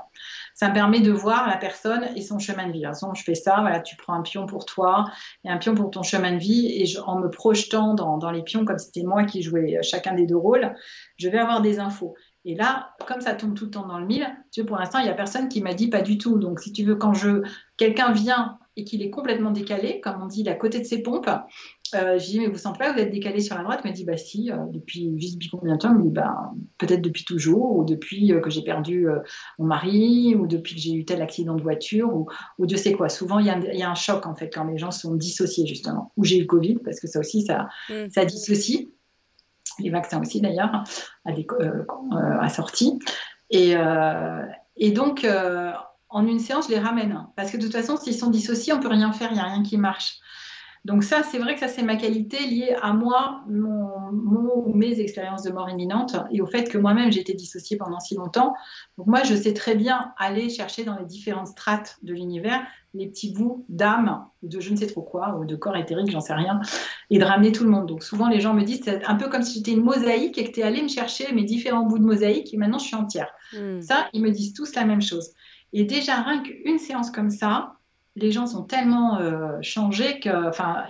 [0.55, 2.85] Ça me permet de voir la personne et son chemin de vie.
[3.13, 3.57] Je fais ça.
[3.59, 5.05] Voilà, tu prends un pion pour toi
[5.43, 6.67] et un pion pour ton chemin de vie.
[6.67, 10.37] Et en me projetant dans, les pions, comme c'était moi qui jouais chacun des deux
[10.37, 10.73] rôles,
[11.17, 12.15] je vais avoir des infos.
[12.45, 15.03] Et là, comme ça tombe tout le temps dans le mille, tu pour l'instant, il
[15.03, 16.37] n'y a personne qui m'a dit pas du tout.
[16.37, 17.41] Donc, si tu veux, quand je
[17.75, 21.01] quelqu'un vient et qu'il est complètement décalé, comme on dit, il à côté de ses
[21.01, 21.29] pompes,
[21.93, 23.81] euh, je dis, mais vous sentez pas que vous êtes décalé sur la droite?
[23.83, 25.91] Il m'a dit, bah si, euh, depuis, juste depuis combien de temps?
[25.91, 29.19] Il me dit, bah, peut-être depuis toujours, ou depuis euh, que j'ai perdu euh,
[29.59, 32.93] mon mari, ou depuis que j'ai eu tel accident de voiture, ou, ou Dieu sait
[32.93, 33.09] quoi.
[33.09, 35.15] Souvent, il y, a, il y, a un choc, en fait, quand les gens sont
[35.15, 36.11] dissociés, justement.
[36.17, 38.09] Ou j'ai eu le Covid, parce que ça aussi, ça, mm.
[38.09, 38.89] ça dissocie.
[39.79, 40.83] Les vaccins aussi, d'ailleurs,
[41.25, 41.45] à, des.
[43.51, 43.75] Et,
[44.77, 45.27] et donc,
[46.09, 47.27] en une séance, je les ramène.
[47.35, 49.45] Parce que de toute façon, s'ils sont dissociés, on peut rien faire, il n'y a
[49.45, 50.19] rien qui marche.
[50.85, 54.99] Donc ça, c'est vrai que ça, c'est ma qualité liée à moi, mon, mon, mes
[54.99, 58.53] expériences de mort imminente et au fait que moi-même, j'ai été dissociée pendant si longtemps.
[58.99, 62.61] Donc moi, je sais très bien aller chercher dans les différentes strates de l'univers
[62.93, 66.09] les petits bouts d'âme ou de je ne sais trop quoi, ou de corps éthérique,
[66.09, 66.61] j'en sais rien,
[67.09, 67.87] et de ramener tout le monde.
[67.87, 70.45] Donc souvent, les gens me disent, c'est un peu comme si j'étais une mosaïque et
[70.45, 72.95] que tu es allé me chercher mes différents bouts de mosaïque et maintenant je suis
[72.95, 73.31] entière.
[73.53, 73.81] Mm.
[73.81, 75.31] Ça, ils me disent tous la même chose.
[75.73, 77.73] Et déjà, rien qu'une séance comme ça,
[78.15, 80.29] les gens sont tellement euh, changés que,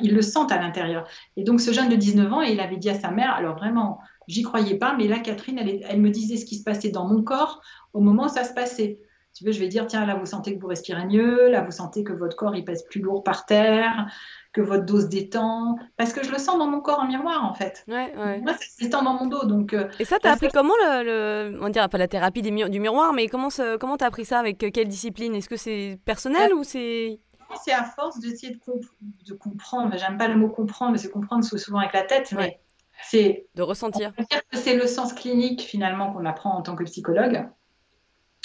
[0.01, 1.07] ils le sentent à l'intérieur.
[1.37, 3.99] Et donc, ce jeune de 19 ans, il avait dit à sa mère, alors vraiment,
[4.27, 7.07] j'y croyais pas, mais là, Catherine, elle, elle, me disait ce qui se passait dans
[7.07, 7.61] mon corps
[7.93, 8.99] au moment où ça se passait.
[9.33, 11.71] Tu veux, je vais dire, tiens, là, vous sentez que vous respirez mieux, là, vous
[11.71, 14.07] sentez que votre corps, il pèse plus lourd par terre,
[14.55, 17.43] que votre dos se détend, parce que je le sens dans mon corps en miroir,
[17.43, 17.83] en fait.
[17.89, 18.39] Ouais, ouais.
[18.39, 19.73] Moi, ça se détend dans mon dos, donc...
[19.73, 21.03] Euh, Et ça, t'as appris comment, le,
[21.51, 23.49] le, on dirait pas la thérapie des du miroir, mais comment
[23.81, 25.35] comment t'as appris ça, avec quelle discipline?
[25.35, 27.19] Est-ce que c'est personnel ou c'est...
[27.63, 28.81] C'est à force d'essayer de, comp
[29.27, 32.31] de, comprendre, j'aime pas le mot comprendre, parce que comprendre, c'est souvent avec la tête,
[32.31, 32.61] mais
[33.03, 33.47] c'est...
[33.55, 34.13] De ressentir.
[34.53, 37.45] C'est le sens clinique, finalement, qu'on apprend en tant que psychologue.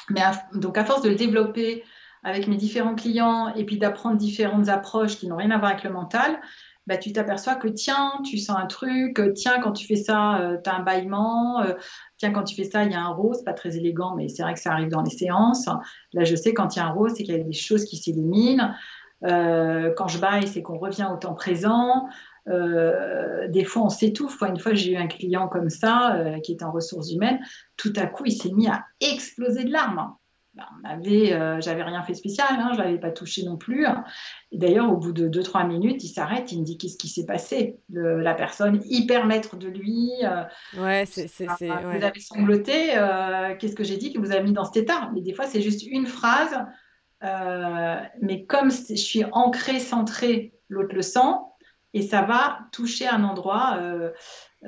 [0.09, 1.85] Mais à, donc, à force de le développer
[2.23, 5.85] avec mes différents clients et puis d'apprendre différentes approches qui n'ont rien à voir avec
[5.85, 6.41] le mental,
[6.87, 10.57] bah, tu t'aperçois que tiens, tu sens un truc, tiens, quand tu fais ça, euh,
[10.63, 11.75] tu as un bâillement, euh,
[12.17, 14.43] tiens, quand tu fais ça, il y a un rose, pas très élégant, mais c'est
[14.43, 15.67] vrai que ça arrive dans les séances.
[16.13, 17.85] Là, je sais, quand il y a un rose, c'est qu'il y a des choses
[17.85, 18.75] qui s'éliminent.
[19.25, 22.09] Euh, quand je baille, c'est qu'on revient au temps présent.
[22.49, 24.43] Euh, des fois, on s'étouffe.
[24.43, 27.39] Une fois, j'ai eu un client comme ça, euh, qui est en ressources humaines.
[27.77, 30.15] Tout à coup, il s'est mis à exploser de larmes.
[30.55, 33.87] Ben, avait, euh, j'avais rien fait spécial, hein, je l'avais pas touché non plus.
[34.51, 37.25] Et d'ailleurs, au bout de 2-3 minutes, il s'arrête, il me dit qu'est-ce qui s'est
[37.25, 37.79] passé?
[37.89, 40.11] Le, la personne hyper maître de lui.
[40.25, 40.43] Euh,
[40.79, 42.97] ouais, c'est, c'est, ah, c'est, vous avez sangloté.
[42.97, 45.11] Euh, qu'est-ce que j'ai dit qui vous a mis dans cet état?
[45.15, 46.59] Mais des fois, c'est juste une phrase.
[48.21, 51.37] mais comme je suis ancrée, centrée, l'autre le sent,
[51.93, 53.77] et ça va toucher un endroit.
[53.81, 54.11] Euh,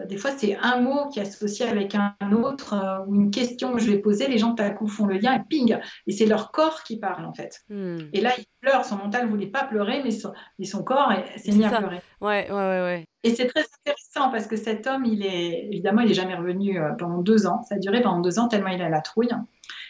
[0.07, 3.75] des fois, c'est un mot qui est associé avec un autre euh, ou une question
[3.75, 4.27] que je vais poser.
[4.27, 5.79] Les gens, tout à coup, font le lien et ping.
[6.07, 7.61] Et c'est leur corps qui parle, en fait.
[7.69, 7.99] Hmm.
[8.13, 8.85] Et là, il pleure.
[8.87, 12.01] Son mental ne voulait pas pleurer, mais son, mais son corps s'est mis à pleurer.
[12.23, 13.05] Ouais, ouais, ouais, ouais.
[13.23, 16.81] Et c'est très intéressant parce que cet homme, il est évidemment, il n'est jamais revenu
[16.81, 17.63] euh, pendant deux ans.
[17.69, 19.31] Ça a duré pendant deux ans tellement il a la trouille.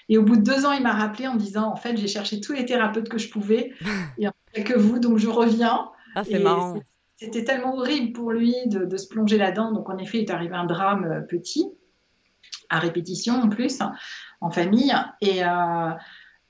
[0.08, 2.40] Et au bout de deux ans, il m'a rappelé en disant En fait, j'ai cherché
[2.40, 3.72] tous les thérapeutes que je pouvais.
[4.18, 5.90] et en fait, que vous, donc je reviens.
[6.14, 6.74] Ah, c'est marrant.
[7.22, 9.70] C'était tellement horrible pour lui de, se plonger là-dedans.
[9.70, 11.64] Donc, en effet, il est arrivé un drame euh, petit,
[12.68, 13.78] à répétition en plus,
[14.40, 14.92] en famille.
[15.20, 15.90] Et, euh,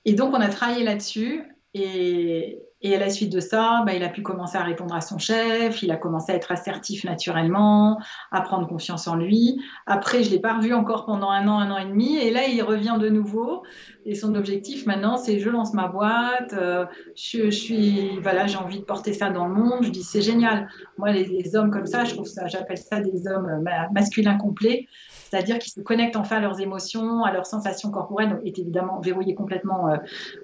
[0.06, 1.42] et donc, on a travaillé là-dessus.
[1.74, 5.00] Et, et, à la suite de ça, bah, il a pu commencer à répondre à
[5.00, 9.60] son chef, il a commencé à être assertif naturellement, à prendre confiance en lui.
[9.86, 12.30] Après, je ne l'ai pas revu encore pendant un an, un an et demi, et
[12.30, 13.62] là, il revient de nouveau.
[14.04, 18.80] Et son objectif maintenant, c'est je lance ma boîte, euh, je, suis, voilà, j'ai envie
[18.80, 19.84] de porter ça dans le monde.
[19.84, 20.68] Je dis c'est génial.
[20.98, 24.88] Moi, les, les, hommes comme ça, je trouve ça, j'appelle ça des hommes masculins complets
[25.32, 29.00] c'est-à-dire qu'ils se connectent enfin à leurs émotions, à leurs sensations corporelles, donc est évidemment
[29.00, 29.96] verrouillé complètement euh,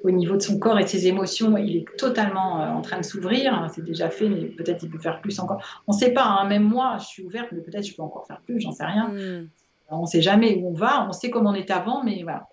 [0.03, 1.59] au niveau de son corps et de ses émotions.
[1.59, 3.71] Il est totalement euh, en train de s'ouvrir.
[3.75, 5.63] C'est déjà fait, mais peut-être il peut faire plus encore.
[5.87, 6.25] On ne sait pas.
[6.25, 6.49] Hein.
[6.49, 8.63] Même moi, je suis ouverte, mais peut-être je peux encore faire plus.
[8.63, 9.09] J'en sais rien.
[9.09, 9.51] Mm.
[9.91, 11.07] On ne sait jamais où on va.
[11.07, 12.49] On sait comment on était avant, mais voilà.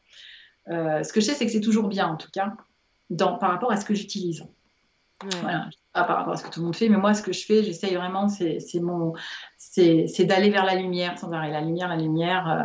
[0.67, 2.51] Euh, ce que je sais, c'est que c'est toujours bien, en tout cas,
[3.09, 4.41] dans, par rapport à ce que j'utilise.
[5.23, 5.29] Ouais.
[5.41, 5.69] Voilà.
[5.95, 7.45] Pas par rapport à ce que tout le monde fait, mais moi, ce que je
[7.45, 9.13] fais, j'essaye vraiment, c'est mon,
[9.57, 11.51] c'est d'aller vers la lumière sans arrêt.
[11.51, 12.63] La lumière, la lumière, euh,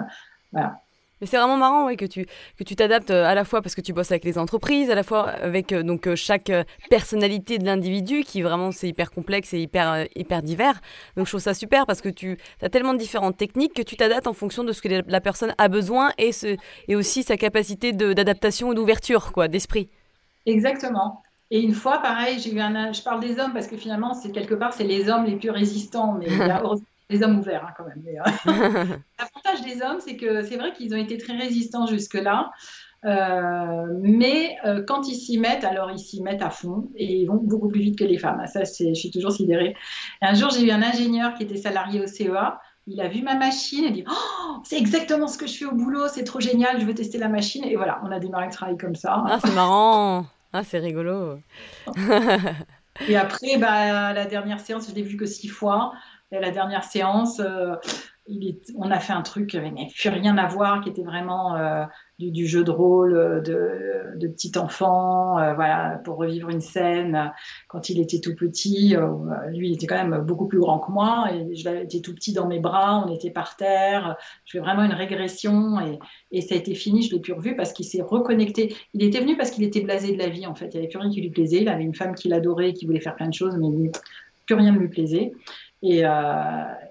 [0.50, 0.80] voilà.
[1.20, 2.26] Mais c'est vraiment marrant ouais, que tu
[2.58, 4.96] que tu t'adaptes euh, à la fois parce que tu bosses avec les entreprises, à
[4.96, 6.50] la fois avec euh, donc chaque
[6.88, 10.80] personnalité de l'individu qui vraiment c'est hyper complexe et hyper hyper divers.
[11.16, 13.96] Donc je trouve ça super parce que tu as tellement de différentes techniques que tu
[13.96, 16.56] t'adaptes en fonction de ce que la personne a besoin et ce
[16.88, 19.88] et aussi sa capacité d'adaptation et d'ouverture quoi, d'esprit.
[20.46, 21.22] Exactement.
[21.50, 22.92] Et une fois, pareil, j'ai eu un.
[22.92, 25.50] Je parle des hommes parce que finalement, c'est quelque part, c'est les hommes les plus
[25.50, 26.26] résistants, mais
[27.10, 28.04] les hommes ouverts hein, quand même.
[29.18, 32.50] L'avantage des hommes, c'est que c'est vrai qu'ils ont été très résistants jusque-là.
[33.04, 37.26] Euh, mais euh, quand ils s'y mettent, alors ils s'y mettent à fond et ils
[37.26, 38.44] vont beaucoup plus vite que les femmes.
[38.46, 39.74] Ça, je suis toujours sidérée.
[40.22, 42.60] Et un jour, j'ai eu un ingénieur qui était salarié au CEA.
[42.86, 45.74] Il a vu ma machine et dit oh, C'est exactement ce que je fais au
[45.74, 47.64] boulot, c'est trop génial, je veux tester la machine.
[47.64, 49.24] Et voilà, on a démarré le travail comme ça.
[49.26, 51.38] Ah, c'est marrant Ah, c'est rigolo.
[53.08, 55.92] et après, bah, la dernière séance, je l'ai vu que six fois.
[56.32, 57.74] Et la dernière séance, euh,
[58.76, 61.84] on a fait un truc qui n'avait plus rien à voir, qui était vraiment euh,
[62.28, 67.32] du, jeu de rôle de, de petit enfant, euh, voilà, pour revivre une scène
[67.68, 68.94] quand il était tout petit.
[68.94, 69.08] Euh,
[69.48, 72.32] lui, il était quand même beaucoup plus grand que moi, et je l'avais tout petit
[72.32, 74.16] dans mes bras, on était par terre.
[74.44, 75.98] Je fais vraiment une régression, et,
[76.30, 77.02] et ça a été fini.
[77.02, 78.74] Je l'ai plus revu parce qu'il s'est reconnecté.
[78.94, 80.66] Il était venu parce qu'il était blasé de la vie, en fait.
[80.66, 81.62] Il n'y avait plus rien qui lui plaisait.
[81.62, 83.90] Il avait une femme qu'il adorait, qui voulait faire plein de choses, mais
[84.46, 85.32] plus rien ne lui plaisait.
[85.82, 86.10] Et, euh,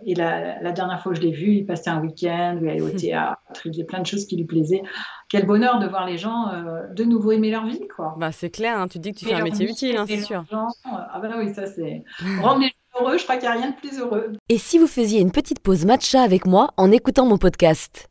[0.03, 2.81] et la, la, dernière fois que je l'ai vu, il passait un week-end, il allait
[2.81, 4.81] au théâtre, il faisait plein de choses qui lui plaisaient.
[5.29, 8.15] Quel bonheur de voir les gens euh, de nouveau aimer leur vie, quoi.
[8.17, 10.43] Bah, c'est clair, hein, tu dis que tu fais un métier utile, hein, c'est sûr.
[10.49, 12.03] Gens, ah bah oui, ça c'est...
[12.41, 14.33] Rendre les gens heureux, je crois qu'il n'y a rien de plus heureux.
[14.49, 18.09] Et si vous faisiez une petite pause matcha avec moi en écoutant mon podcast?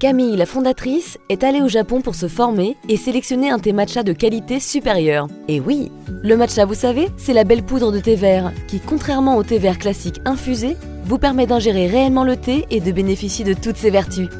[0.00, 4.02] Camille, la fondatrice, est allée au Japon pour se former et sélectionner un thé matcha
[4.02, 5.28] de qualité supérieure.
[5.46, 9.36] Et oui, le matcha, vous savez, c'est la belle poudre de thé vert qui, contrairement
[9.36, 13.52] au thé vert classique infusé, vous permet d'ingérer réellement le thé et de bénéficier de
[13.52, 14.30] toutes ses vertus.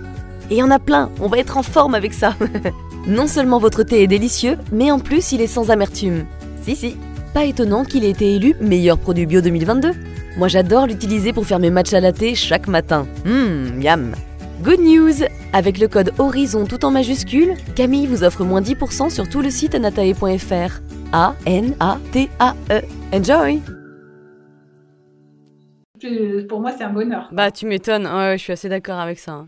[0.51, 2.37] Et il y en a plein, on va être en forme avec ça.
[3.07, 6.25] non seulement votre thé est délicieux, mais en plus il est sans amertume.
[6.62, 6.96] Si si,
[7.35, 9.92] pas étonnant qu'il ait été élu meilleur produit bio 2022.
[10.38, 13.07] Moi j'adore l'utiliser pour faire mes matcha latte chaque matin.
[13.27, 14.14] Hum, yam.
[14.62, 19.27] Good news Avec le code HORIZON tout en majuscule, Camille vous offre moins 10% sur
[19.27, 20.81] tout le site anatae.fr.
[21.12, 22.83] A-N-A-T-A-E.
[23.14, 23.62] Enjoy
[26.46, 27.31] Pour moi, c'est un bonheur.
[27.33, 28.07] Bah, tu m'étonnes.
[28.07, 29.46] je suis assez d'accord avec ça.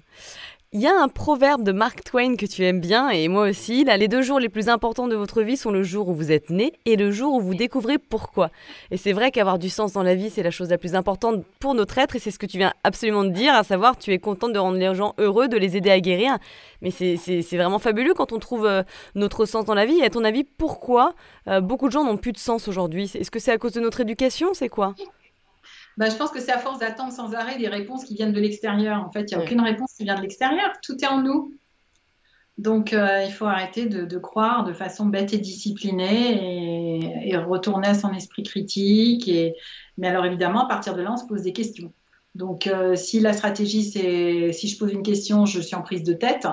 [0.75, 3.85] Il y a un proverbe de Mark Twain que tu aimes bien et moi aussi.
[3.85, 6.33] Là, les deux jours les plus importants de votre vie sont le jour où vous
[6.33, 8.49] êtes né et le jour où vous découvrez pourquoi.
[8.91, 11.45] Et c'est vrai qu'avoir du sens dans la vie, c'est la chose la plus importante
[11.61, 14.15] pour notre être et c'est ce que tu viens absolument de dire, à savoir tu
[14.15, 16.39] es contente de rendre les gens heureux, de les aider à guérir.
[16.81, 18.83] Mais c'est vraiment fabuleux quand on trouve euh,
[19.15, 19.99] notre sens dans la vie.
[19.99, 21.15] Et à ton avis, pourquoi
[21.49, 23.11] euh, beaucoup de gens n'ont plus de sens aujourd'hui?
[23.13, 24.55] Est-ce que c'est à cause de notre éducation?
[24.55, 24.95] C'est quoi?
[25.97, 28.41] Bah, je pense que c'est à force d'attendre sans arrêt des réponses qui viennent de
[28.41, 29.05] l'extérieur.
[29.05, 30.73] En fait, il n'y a aucune réponse qui vient de l'extérieur.
[30.83, 31.55] Tout est en nous.
[32.59, 37.95] Donc, euh, il faut arrêter de, croire de façon bête et disciplinée et, retourner à
[37.95, 39.29] son esprit critique.
[39.29, 39.55] Et...
[39.99, 41.93] Mais alors, évidemment, à partir de là, on se pose des questions.
[42.35, 46.03] Donc, euh, si la stratégie, c'est si je pose une question, je suis en prise
[46.03, 46.47] de tête,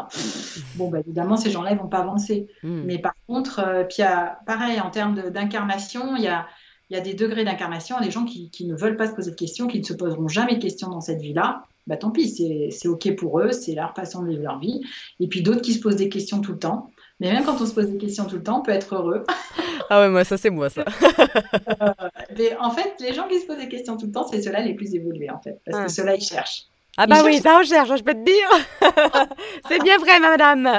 [0.75, 2.47] bon, bah, évidemment, ces gens-là, ils vont pas avancer.
[2.63, 2.82] Hmm.
[2.86, 4.04] Mais par contre, euh, puis
[4.45, 6.47] pareil, en termes d'incarnation, il y a,
[6.89, 9.36] il y a des degrés d'incarnation, des gens qui, ne veulent pas se poser de
[9.36, 11.63] questions, qui ne se poseront jamais de questions dans cette vie-là.
[11.88, 14.82] Bah, tant pis, c'est OK pour eux, c'est leur façon de vivre leur vie.
[15.19, 16.89] Et puis d'autres qui se posent des questions tout le temps.
[17.19, 19.23] Mais même quand on se pose des questions tout le temps, on peut être heureux.
[19.89, 20.84] ah ouais, moi, ça, c'est moi, ça.
[20.84, 21.91] Euh,
[22.38, 24.62] mais en fait, les gens qui se posent des questions tout le temps, c'est ceux-là
[24.62, 25.60] les plus évolués, en fait.
[25.65, 25.89] Parce que ah.
[25.89, 26.65] ceux-là, ils cherchent.
[26.97, 29.28] Ah bah oui, ça recherche, je peux te dire.
[29.69, 30.69] c'est bien vrai, madame.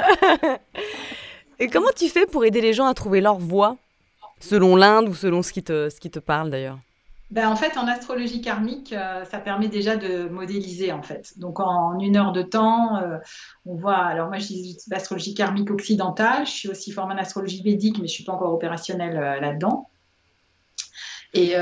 [1.59, 3.77] Et comment tu fais pour aider les gens à trouver leur voie?
[4.41, 6.79] Selon l'Inde ou selon ce qui te, parle d'ailleurs
[7.29, 11.31] ben, en fait, en astrologie karmique, euh, ça permet déjà de modéliser en fait.
[11.39, 13.19] Donc en une heure de temps, euh,
[13.65, 13.99] on voit.
[13.99, 16.45] Alors moi, je suis l'astrologie karmique occidentale.
[16.45, 19.87] Je suis aussi formée en astrologie védique, mais je suis pas encore opérationnelle euh, là-dedans.
[21.33, 21.53] Et,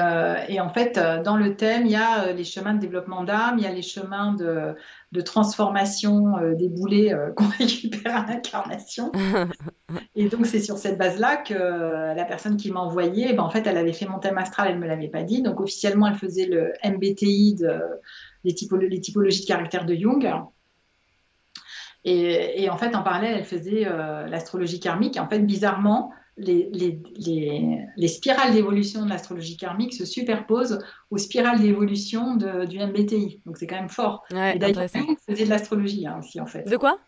[0.48, 3.64] et, en fait, dans le thème, il y a les chemins de développement d'âme, il
[3.64, 4.76] y a les chemins de,
[5.12, 9.12] de transformation euh, des boulets euh, qu'on récupère à l'incarnation.
[10.16, 13.50] et donc, c'est sur cette base-là que euh, la personne qui m'a envoyé, ben, en
[13.50, 15.42] fait, elle avait fait mon thème astral, elle ne me l'avait pas dit.
[15.42, 17.80] Donc, officiellement, elle faisait le MBTI, de,
[18.44, 18.56] les,
[18.90, 20.32] les, typologies de caractère de Jung.
[22.06, 25.18] Et, et, en fait, en parallèle, elle faisait l'astrologie karmique.
[25.18, 30.80] En fait, bizarrement, les, spirales d'évolution de l'astrologie karmique se superposent
[31.12, 33.42] aux spirales d'évolution du MBTI.
[33.46, 34.24] Donc c'est quand même fort.
[34.32, 36.68] et d'ailleurs, Jung faisait de l'astrologie hein, aussi en fait.
[36.68, 37.00] De quoi?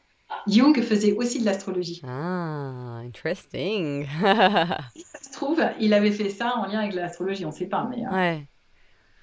[0.47, 2.01] Jung faisait aussi de l'astrologie.
[2.05, 4.05] Ah, interesting.
[4.95, 7.65] si ça se trouve, il avait fait ça en lien avec l'astrologie, on ne sait
[7.65, 7.87] pas.
[7.89, 8.13] Mais, hein.
[8.13, 8.47] Ouais,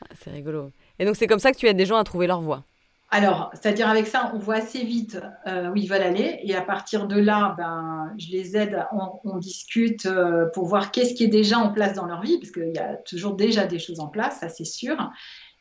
[0.02, 0.70] ah, c'est rigolo.
[0.98, 2.64] Et donc c'est comme ça que tu aides des gens à trouver leur voie.
[3.10, 6.40] Alors, c'est-à-dire avec ça, on voit assez vite euh, où ils veulent aller.
[6.42, 8.84] Et à partir de là, ben, je les aide,
[9.24, 12.50] on, discute euh, pour voir qu'est-ce qui est déjà en place dans leur vie, parce
[12.50, 15.10] qu'il y a toujours déjà des choses en place, ça c'est sûr.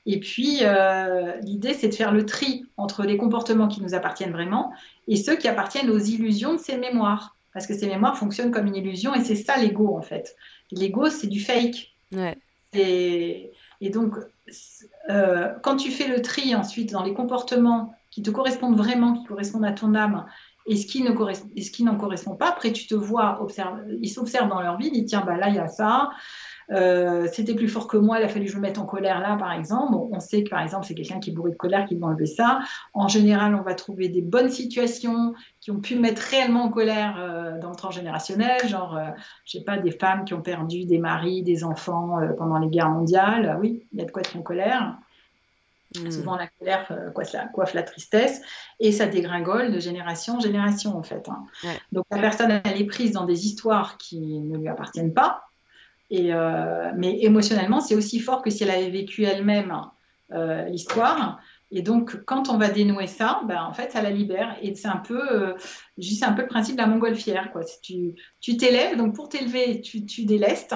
[0.05, 4.31] Et puis, euh, l'idée, c'est de faire le tri entre les comportements qui nous appartiennent
[4.31, 4.71] vraiment
[5.07, 7.35] et ceux qui appartiennent aux illusions de ces mémoires.
[7.53, 10.35] Parce que ces mémoires fonctionnent comme une illusion et c'est ça l'ego, en fait.
[10.71, 11.93] L'ego, c'est du fake.
[12.11, 12.37] Ouais.
[13.81, 14.15] Et donc,
[15.09, 19.25] euh, quand tu fais le tri ensuite dans les comportements qui te correspondent vraiment, qui
[19.25, 20.25] correspondent à ton âme,
[20.65, 21.11] et ce qui, ne
[21.69, 25.01] qui n'en correspond pas, après tu te vois, observe, ils s'observent dans leur vie, ils
[25.01, 26.09] disent tiens, bah là il y a ça,
[26.71, 29.21] euh, c'était plus fort que moi, il a fallu que je me mette en colère
[29.21, 29.93] là, par exemple.
[29.93, 32.25] on sait que, par exemple, c'est quelqu'un qui est bourré de colère qui doit enlever
[32.25, 32.59] ça.
[32.93, 37.15] En général, on va trouver des bonnes situations qui ont pu mettre réellement en colère
[37.19, 39.09] euh, dans le transgénérationnel, genre, euh,
[39.45, 42.89] je sais pas, des femmes qui ont perdu des maris, des enfants pendant les guerres
[42.89, 43.57] mondiales.
[43.61, 44.97] oui, il y a de quoi être en colère.
[45.97, 46.11] Hmm.
[46.11, 46.85] Souvent, la colère
[47.53, 48.41] coiffe la, tristesse
[48.81, 51.29] et ça dégringole de génération en génération, en fait.
[51.29, 51.45] Hein.
[51.93, 55.46] Donc, la personne, elle est prise dans des histoires qui ne lui appartiennent pas
[56.09, 59.73] et, euh, mais émotionnellement, c'est aussi fort que si elle avait vécu elle-même
[60.31, 61.39] euh, l'histoire.
[61.69, 64.55] Et donc, quand on va dénouer ça, ben, en fait, ça la libère.
[64.61, 65.53] Et c'est un peu, euh,
[65.97, 67.51] juste un peu le principe de la montgolfière.
[67.51, 67.61] Quoi.
[67.81, 70.75] Tu t'élèves, donc pour t'élever, tu, tu délestes.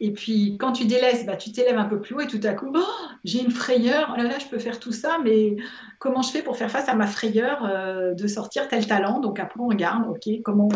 [0.00, 2.52] Et puis, quand tu délaisses, bah, tu t'élèves un peu plus haut et tout à
[2.52, 2.80] coup, oh,
[3.22, 4.12] j'ai une frayeur.
[4.12, 5.56] Oh là là, je peux faire tout ça, mais
[6.00, 9.20] comment je fais pour faire face à ma frayeur euh, de sortir tel talent?
[9.20, 10.68] Donc après, on regarde, ok, comment,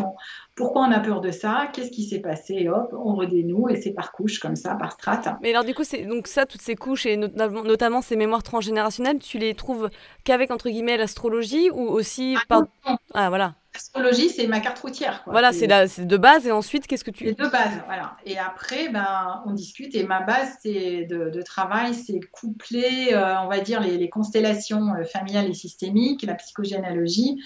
[0.55, 1.69] pourquoi on a peur de ça?
[1.73, 2.69] Qu'est-ce qui s'est passé?
[2.69, 5.29] Hop, on redénoue et c'est par couche comme ça, par strate.
[5.43, 9.19] Mais alors du coup, c'est donc ça, toutes ces couches et notamment ces mémoires transgénérationnelles,
[9.19, 9.91] tu les trouves
[10.23, 12.63] qu'avec entre guillemets l'astrologie ou aussi ah, par
[13.15, 13.55] ah voilà.
[13.79, 15.23] L'astrologie, c'est ma carte routière.
[15.27, 16.49] Voilà, c'est de base.
[16.49, 17.27] Et ensuite, qu'est-ce que tu.
[17.27, 18.17] C'est de base, voilà.
[18.27, 19.95] Et après, ben, on discute.
[19.95, 25.05] Et ma base c'est de, travail, c'est coupler, euh, on va dire, les, constellations euh,
[25.05, 27.41] familiales et systémiques, la psychogénéalogie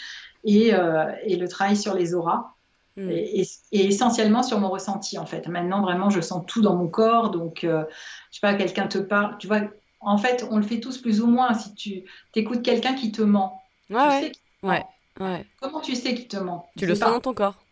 [0.44, 2.54] et, euh, et, le travail sur les auras.
[2.96, 3.10] Hmm.
[3.10, 5.46] Et, essentiellement sur mon ressenti, en fait.
[5.48, 7.30] Maintenant, vraiment, je sens tout dans mon corps.
[7.30, 7.84] Donc, je
[8.30, 9.36] sais pas, quelqu'un te parle.
[9.36, 9.60] Tu vois,
[10.00, 11.52] en fait, on le fait tous plus ou moins.
[11.52, 14.82] Si tu écoutes quelqu'un qui te ment, ouais, ouais.
[15.16, 16.68] Comment tu sais qu'il te ment?
[16.76, 17.62] Tu le sens dans ton corps.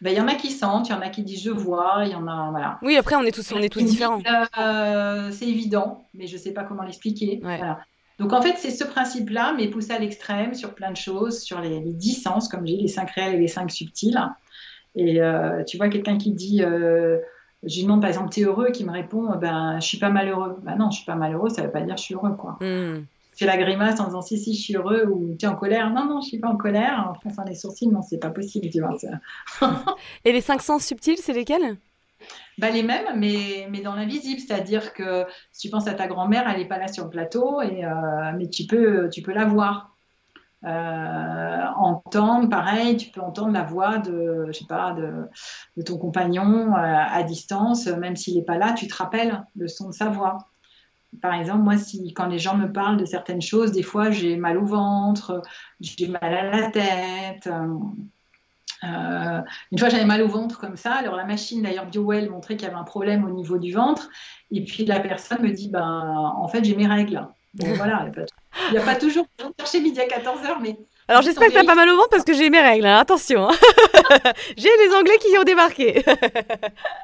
[0.00, 2.02] Ben, il y en a qui sentent, il y en a qui disent je vois,
[2.04, 2.78] il y en a voilà.
[2.82, 4.20] Oui, après on est tous on est tous différents.
[4.58, 7.40] Euh, c'est évident, mais je ne sais pas comment l'expliquer.
[8.18, 11.60] Donc en fait, c'est ce principe-là, mais poussé à l'extrême sur plein de choses, sur
[11.60, 14.20] les, dix sens, comme j'ai les cinq réels et les cinq subtils.
[14.94, 17.18] Et euh, tu vois quelqu'un qui dit, euh,
[17.62, 20.58] je lui demande par exemple, t'es heureux, qui me répond, ben je suis pas malheureux.
[20.62, 22.58] Ben non, je suis pas malheureux, ça veut pas dire je suis heureux quoi.
[22.60, 25.56] Hmm fais la grimace en disant si, si, je suis heureux ou tu es en
[25.56, 25.90] colère.
[25.90, 27.08] Non, non, je suis pas en colère.
[27.10, 28.96] En fronçant les sourcils, non, c'est pas possible, tu vois.
[30.24, 31.76] Et les cinq sens subtils, c'est lesquels?
[32.58, 34.40] Bah, les mêmes, mais, mais dans l'invisible.
[34.40, 37.60] C'est-à-dire que si tu penses à ta grand-mère, elle n'est pas là sur le plateau,
[37.62, 37.90] et, euh,
[38.36, 39.96] mais tu peux, tu peux la voir.
[40.64, 45.28] Euh, entendre, pareil, tu peux entendre la voix de, je sais pas, de,
[45.76, 49.66] de ton compagnon euh, à distance, même s'il n'est pas là, tu te rappelles le
[49.66, 50.51] son de sa voix
[51.20, 54.36] par exemple, moi, si, quand les gens me parlent de certaines choses, des fois, j'ai
[54.36, 55.42] mal au ventre,
[55.80, 57.48] j'ai mal à la tête.
[58.84, 60.92] Euh, une fois, j'avais mal au ventre comme ça.
[60.94, 64.08] Alors, la machine, d'ailleurs, BioWell montrait qu'il y avait un problème au niveau du ventre.
[64.50, 67.26] Et puis, la personne me dit, ben, en fait, j'ai mes règles.
[67.54, 69.26] Bon, voilà, il n'y a, pas toujours
[69.58, 70.78] chercher midi à 14h, mais.
[71.08, 72.86] Alors, j'espère que tu n'as pas mal au ventre parce que j'ai mes règles.
[72.86, 72.98] Hein.
[72.98, 73.48] Attention.
[73.48, 73.54] Hein.
[74.56, 76.02] j'ai les Anglais qui y ont débarqué.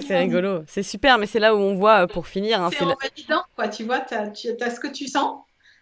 [0.00, 0.62] C'est rigolo.
[0.66, 2.62] C'est super, mais c'est là où on voit, euh, pour finir.
[2.62, 3.68] Hein, c'est en validant, quoi.
[3.68, 5.40] Tu vois, tu as, ce que tu sens.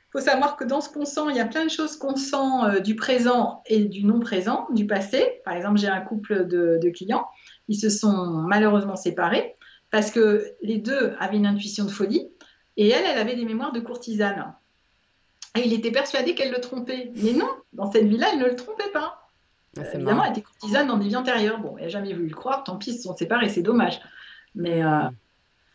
[0.08, 2.16] Il faut savoir que dans ce qu'on sent, il y a plein de choses qu'on
[2.16, 5.40] sent euh, du présent et du non présent, du passé.
[5.44, 7.26] Par exemple, j'ai un couple de, clients.
[7.68, 9.56] Ils se sont malheureusement séparés
[9.90, 12.30] parce que les deux avaient une intuition de folie
[12.76, 14.54] et elle, elle avait des mémoires de courtisane.
[15.56, 17.10] Et il était persuadé qu'elle le trompait.
[17.16, 19.27] Mais non, dans cette vie-là, elle ne le trompait pas.
[19.76, 21.58] Ah, évidemment, elle était courtisane dans des vies antérieures.
[21.58, 24.00] Bon, elle n'a jamais voulu le croire, tant pis, ils se sont séparés, c'est dommage.
[24.54, 25.02] Mais euh,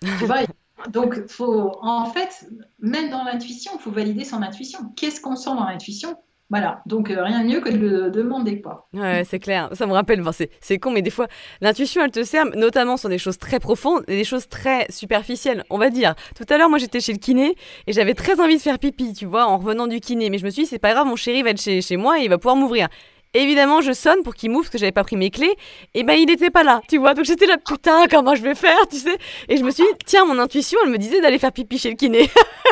[0.19, 0.41] tu vois,
[0.89, 2.47] donc faut, en fait,
[2.79, 4.91] même dans l'intuition, il faut valider son intuition.
[4.95, 6.17] Qu'est-ce qu'on sent dans l'intuition?
[6.49, 8.88] Voilà, donc euh, rien de mieux que de le demander quoi.
[8.93, 9.69] Ouais, c'est clair.
[9.73, 10.23] Ça me rappelle,
[10.62, 11.27] c'est con, mais des fois,
[11.62, 15.63] l'intuition, elle te sert notamment sur des choses très profondes et des choses très superficielles,
[15.71, 16.13] on va dire.
[16.36, 17.56] Tout à l'heure, moi, j'étais chez le kiné
[17.88, 20.29] et j'avais très envie de faire pipi, tu vois, en revenant du kiné.
[20.29, 22.19] Mais je me suis dit, c'est pas grave, mon chéri va être chez, chez moi
[22.19, 22.88] et il va pouvoir m'ouvrir.
[23.36, 25.56] Évidemment, je sonne pour qu'il m'ouvre parce que j'avais pas pris mes clés.
[25.96, 27.15] Et ben, il n'était pas là, tu vois.
[27.15, 29.17] Donc j'étais là, putain, comment je vais faire, tu sais.
[29.50, 31.89] Et je me suis dit, tiens, mon intuition, elle me disait d'aller faire pipi chez
[31.89, 32.30] le kiné.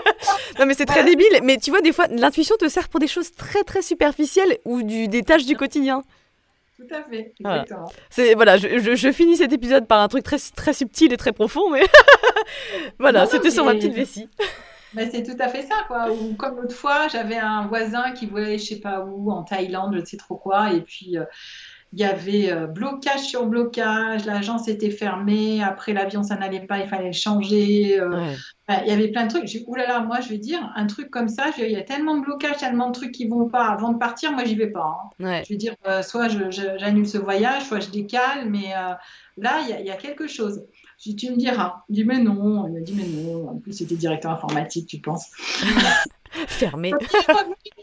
[0.59, 1.39] non, mais c'est très débile.
[1.43, 4.83] Mais tu vois, des fois, l'intuition te sert pour des choses très, très superficielles ou
[4.83, 6.03] du, des tâches du quotidien.
[6.77, 7.91] Tout à fait, exactement.
[8.15, 11.31] Voilà, voilà je, je, finis cet épisode par un truc très, très subtil et très
[11.31, 11.83] profond, mais
[12.99, 14.27] voilà, c'était sur ma petite vessie
[14.95, 16.11] c'est tout à fait ça, quoi.
[16.11, 19.93] Ou comme l'autre fois, j'avais un voisin qui voulait, je sais pas où, en Thaïlande,
[19.95, 21.23] je ne sais trop quoi, et puis euh,
[21.93, 26.79] il y avait euh, blocage sur blocage, l'agence était fermée, après l'avion ça n'allait pas,
[26.79, 27.99] il fallait le changer.
[27.99, 28.33] Euh,
[28.69, 29.47] il y avait plein de trucs.
[29.47, 32.21] J'ai là moi je vais dire, un truc comme ça, il y a tellement de
[32.21, 35.11] blocages, tellement de trucs qui vont pas avant de partir, moi j'y vais pas.
[35.19, 35.41] Hein.
[35.43, 38.73] Je vais dire, soit j'annule ce voyage, soit je décale, mais
[39.37, 40.63] là il y, y, a quelque chose.
[41.01, 41.83] Dis, tu me diras.
[41.89, 42.67] Il dit, mais non.
[42.67, 43.49] Il m'a dit, mais non.
[43.49, 45.31] En plus, c'était directeur informatique, tu penses.
[46.47, 46.93] Fermé.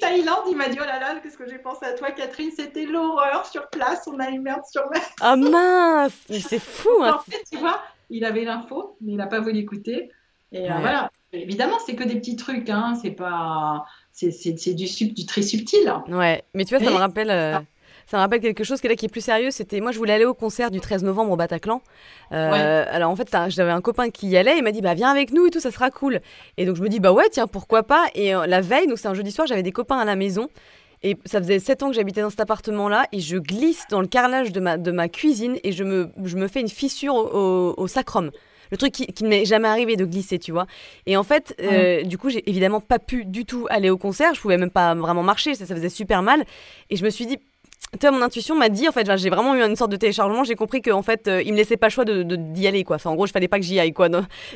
[0.01, 2.51] Thaïlande, il m'a dit Oh là là, qu'est-ce que j'ai pensé à toi, Catherine?
[2.55, 5.03] C'était l'horreur sur place, on a une merde sur mer.
[5.21, 7.19] Ah mince C'est fou hein.
[7.19, 10.11] En fait, tu vois, il avait l'info, mais il n'a pas voulu écouter.
[10.53, 12.99] Et euh, voilà, évidemment, c'est que des petits trucs, hein.
[13.01, 13.85] c'est pas.
[14.13, 15.93] C'est du, du très subtil.
[16.09, 17.31] Ouais, mais tu vois, ça me rappelle.
[17.31, 17.59] Euh,
[18.09, 19.51] ça me rappelle quelque chose qui est, là, qui est plus sérieux.
[19.51, 21.83] C'était moi, je voulais aller au concert du 13 novembre au Bataclan.
[22.33, 24.57] Euh, alors en fait, j'avais un copain qui y allait.
[24.57, 26.23] Il m'a dit bah viens avec nous et tout, ça sera cool.
[26.57, 28.07] Et donc je me dis bah ouais tiens pourquoi pas.
[28.15, 30.49] Et euh, la veille, donc c'est un jeudi soir, j'avais des copains à la maison.
[31.03, 34.07] Et ça faisait 7 ans que j'habitais dans cet appartement-là et je glisse dans le
[34.07, 37.87] carrelage de ma, de ma cuisine et je me, je me fais une fissure au,
[37.87, 38.31] sacrum
[38.71, 40.67] le truc qui, qui ne m'est jamais arrivé de glisser, tu vois.
[41.07, 44.35] Et en fait, euh, du coup, j'ai évidemment pas pu du tout aller au concert.
[44.35, 46.45] Je pouvais même pas vraiment marcher, ça, ça faisait super mal.
[46.91, 47.39] Et je me suis dit,
[47.93, 50.45] tu vois, mon intuition m'a dit, en fait, j'ai vraiment eu une sorte de téléchargement,
[50.45, 52.85] j'ai compris qu'en fait, euh, il me laissait pas le choix d'y de, d'y aller,
[52.85, 52.97] quoi.
[52.97, 54.09] Enfin, en gros, il fallait pas que j'y aille, quoi.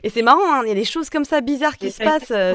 [0.03, 2.31] Et c'est marrant, hein, il y a des choses comme ça bizarres qui se passent.
[2.31, 2.55] Euh,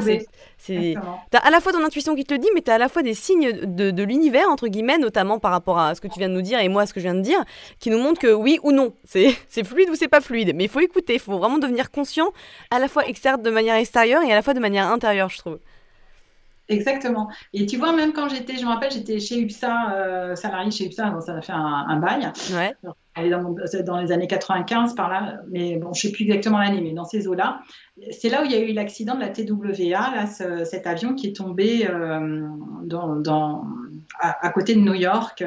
[1.32, 3.02] t'as à la fois ton intuition qui te le dit, mais t'as à la fois
[3.02, 6.30] des signes de, de l'univers, entre guillemets, notamment par rapport à ce que tu viens
[6.30, 7.44] de nous dire et moi, ce que je viens de dire,
[7.80, 10.54] qui nous montrent que oui ou non, c'est, c'est fluide ou c'est pas fluide.
[10.56, 12.32] Mais il faut écouter, il faut vraiment devenir conscient,
[12.72, 15.38] à la fois externe de manière extérieure et à la fois de manière intérieure, je
[15.38, 15.58] trouve.
[16.70, 17.30] Exactement.
[17.54, 20.86] Et tu vois, même quand j'étais, je me rappelle, j'étais chez UPSA, euh, salarié chez
[20.86, 22.32] UPSA, donc ça a fait un, un bail.
[22.54, 22.76] Ouais.
[23.32, 26.82] Dans, dans, les années 95, par là, mais bon, je ne sais plus exactement l'année,
[26.82, 27.62] mais dans ces eaux-là.
[28.12, 31.28] C'est là où il y a eu l'accident de la TWA, là, cet avion qui
[31.28, 32.48] est tombé euh,
[32.84, 33.66] dans, dans,
[34.20, 35.44] à, côté de New York.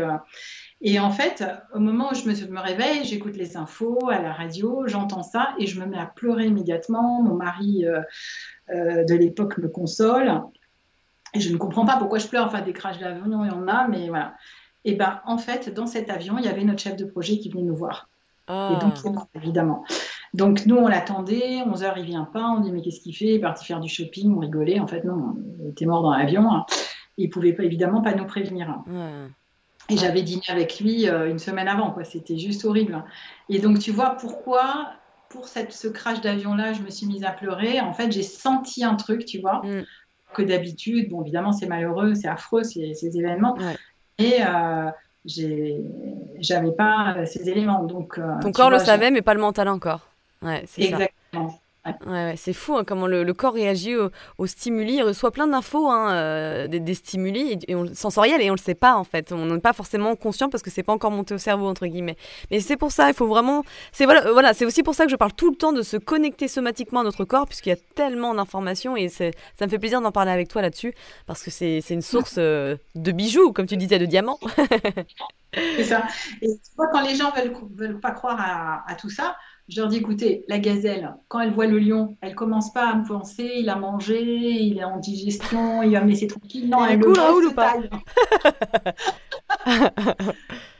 [0.83, 1.45] Et en fait,
[1.75, 5.51] au moment où je me, me réveille, j'écoute les infos à la radio, j'entends ça
[5.59, 7.23] et je me mets à pleurer immédiatement.
[7.23, 8.01] Mon mari euh,
[8.75, 10.43] euh de l'époque me console.
[11.35, 12.47] Et je ne comprends pas pourquoi je pleure.
[12.47, 14.35] Enfin, des crashs d'avion, il y en a, mais voilà.
[14.85, 17.51] Et ben, en fait, dans cet avion, il y avait notre chef de projet qui
[17.51, 18.09] venait nous voir.
[18.49, 19.27] Et donc, ah.
[19.37, 19.85] évidemment.
[20.35, 21.63] Donc, nous, on l'attendait.
[21.65, 22.49] 11 h il vient pas.
[22.49, 23.27] On dit, mais qu'est-ce qu'il fait?
[23.27, 24.35] Il est parti faire du shopping.
[24.35, 24.81] On rigolait.
[24.81, 26.51] En fait, non, il était mort dans l'avion.
[26.51, 26.67] Hein.
[27.17, 28.83] Il pouvait pas, évidemment pas nous prévenir.
[29.89, 31.93] Et j'avais dîné avec lui euh, une semaine avant.
[31.93, 32.03] Quoi.
[32.03, 33.05] C'était juste horrible.
[33.49, 34.95] Et donc, tu vois pourquoi,
[35.29, 37.81] pour cette, ce crash d'avion-là, je me suis mise à pleurer?
[37.81, 39.63] En fait, j'ai senti un truc, tu vois.
[39.65, 39.85] Mm
[40.33, 41.11] que d'habitude.
[41.11, 43.57] Bon, évidemment, c'est malheureux, c'est affreux ces, ces événements.
[44.19, 44.91] Et euh,
[45.25, 47.85] j'avais pas ces éléments.
[47.85, 50.01] Donc, euh, Ton corps le savait, mais pas le mental encore.
[50.43, 51.60] Ouais, Exactement.
[52.07, 54.97] Ouais, c'est fou hein, comment le, corps réagit aux, stimuli.
[54.97, 58.75] Il reçoit plein d'infos, hein, euh, des, stimuli et, on, sensoriels, et on le sait
[58.75, 59.33] pas en fait.
[59.33, 62.17] On n'est pas forcément conscient parce que c'est pas encore monté au cerveau entre guillemets.
[62.51, 63.65] Mais c'est pour ça, il faut vraiment.
[63.93, 65.81] C'est voilà, euh, voilà, c'est aussi pour ça que je parle tout le temps de
[65.81, 69.31] se connecter somatiquement à notre corps, puisqu'il y a tellement d'informations et ça
[69.63, 70.95] me fait plaisir d'en parler avec toi là-dessus
[71.27, 74.39] parce que c'est une source euh, de bijoux, comme tu disais, de diamants.
[75.55, 76.05] c'est ça.
[76.43, 79.37] Et tu vois, quand les gens veulent, veulent pas croire à, à tout ça
[79.71, 82.97] je leur dis, écoutez, la gazelle, quand elle voit le lion, elle commence pas à
[82.97, 86.69] me penser, il a mangé, il est en digestion, il va me laisser tranquille.
[86.69, 87.75] Non, elle, coule Raoul ou pas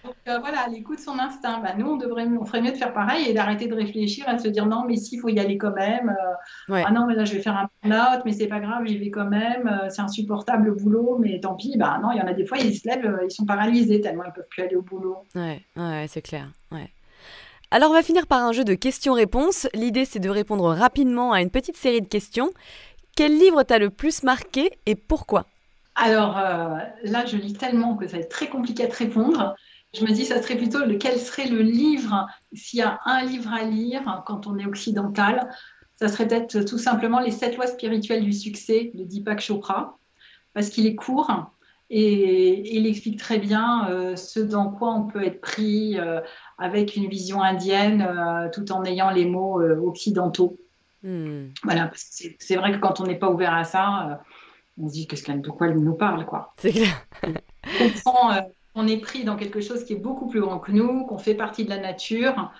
[0.05, 1.61] Donc euh, voilà, elle écoute son instinct.
[1.61, 4.35] Bah, nous, on, devrait, on ferait mieux de faire pareil et d'arrêter de réfléchir et
[4.35, 6.17] de se dire non, mais si, il faut y aller quand même.
[6.71, 8.99] Euh, ah non, mais là, je vais faire un note, mais c'est pas grave, j'y
[8.99, 9.69] vais quand même.
[9.69, 11.77] Euh, c'est insupportable le boulot, mais tant pis.
[11.77, 14.25] Bah non, il y en a des fois, ils se lèvent, ils sont paralysés tellement
[14.25, 15.19] ils peuvent plus aller au boulot.
[15.37, 16.49] Ouais, ouais c'est clair.
[16.73, 16.91] Ouais.
[17.73, 19.69] Alors on va finir par un jeu de questions-réponses.
[19.75, 22.51] L'idée c'est de répondre rapidement à une petite série de questions.
[23.15, 25.47] Quel livre t'a le plus marqué et pourquoi?
[25.95, 29.55] Alors euh, là je lis tellement que ça va être très compliqué te répondre.
[29.95, 33.53] Je me dis ça serait plutôt lequel serait le livre, s'il y a un livre
[33.53, 35.49] à lire quand on est occidental,
[35.95, 39.97] ça serait peut-être tout simplement Les sept lois spirituelles du succès de Deepak Chopra,
[40.55, 41.53] parce qu'il est court,
[41.91, 46.21] et, il explique très bien euh, ce dans quoi on peut être pris euh,
[46.61, 50.57] avec une vision indienne euh, tout en ayant les mots occidentaux.
[51.03, 51.49] Hmm.
[51.65, 54.23] Voilà, parce que c'est vrai que quand on n'est pas ouvert à ça,
[54.79, 56.55] on se dit qu'est-ce de quoi il nous parle, quoi.
[56.59, 57.07] C'est clair.
[58.75, 61.35] on est pris dans quelque chose qui est beaucoup plus grand que nous, qu'on fait
[61.35, 62.53] partie de la nature.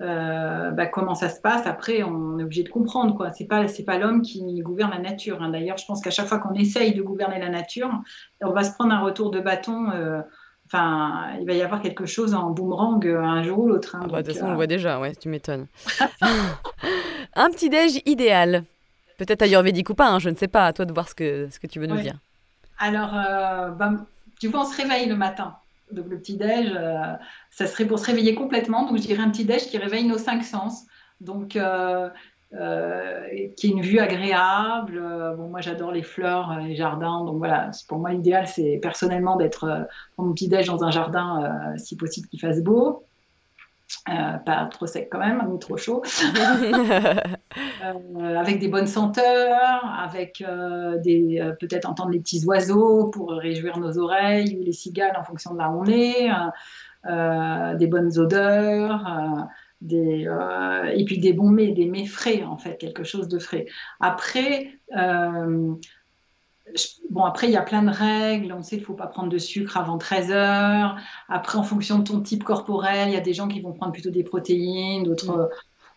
[0.00, 1.66] Euh, bah, comment ça se passe.
[1.66, 3.14] Après, on est obligé de comprendre.
[3.16, 3.30] quoi.
[3.32, 5.40] C'est pas c'est pas l'homme qui gouverne la nature.
[5.42, 5.50] Hein.
[5.50, 7.90] D'ailleurs, je pense qu'à chaque fois qu'on essaye de gouverner la nature,
[8.40, 9.90] on va se prendre un retour de bâton.
[10.72, 13.96] Euh, enfin, il va y avoir quelque chose en boomerang euh, un jour ou l'autre.
[13.96, 14.00] Hein.
[14.04, 15.00] Ah bah, de toute façon, on le voit déjà.
[15.00, 15.66] Ouais, tu m'étonnes.
[17.34, 18.64] un petit déj idéal.
[19.18, 20.08] Peut-être ayurvédique ou pas.
[20.08, 20.66] Hein, je ne sais pas.
[20.66, 22.18] À toi de voir ce que ce que tu veux nous dire.
[22.78, 23.12] Alors,
[23.76, 23.92] bah,
[24.40, 25.56] tu vois, on se réveille le matin.
[25.92, 27.14] Donc le petit-déj, euh,
[27.50, 28.86] ça serait pour se réveiller complètement.
[28.86, 30.84] Donc je dirais un petit-déj qui réveille nos cinq sens.
[31.20, 32.08] Donc euh, euh,
[33.56, 35.02] qui est une vue agréable.
[35.36, 37.24] bon, moi j'adore les fleurs, les jardins.
[37.24, 39.88] Donc voilà, pour moi l'idéal c'est personnellement d'être
[40.18, 43.04] mon petit-déj dans un jardin, si possible qu'il fasse beau.
[44.08, 46.02] Euh, pas trop sec quand même, ni trop chaud,
[47.84, 53.78] euh, avec des bonnes senteurs, avec euh, des peut-être entendre les petits oiseaux pour réjouir
[53.78, 56.28] nos oreilles ou les cigales en fonction de là où on est,
[57.78, 59.48] des bonnes odeurs.
[59.84, 60.26] Des,
[60.94, 63.66] et puis des bons mets, des mets frais en fait, quelque chose de frais.
[64.00, 64.80] Après,
[67.10, 68.52] Bon, après, il y a plein de règles.
[68.52, 70.96] On sait qu'il faut pas prendre de sucre avant 13 heures.
[71.28, 73.92] Après, en fonction de ton type corporel, il y a des gens qui vont prendre
[73.92, 75.50] plutôt des protéines, d'autres.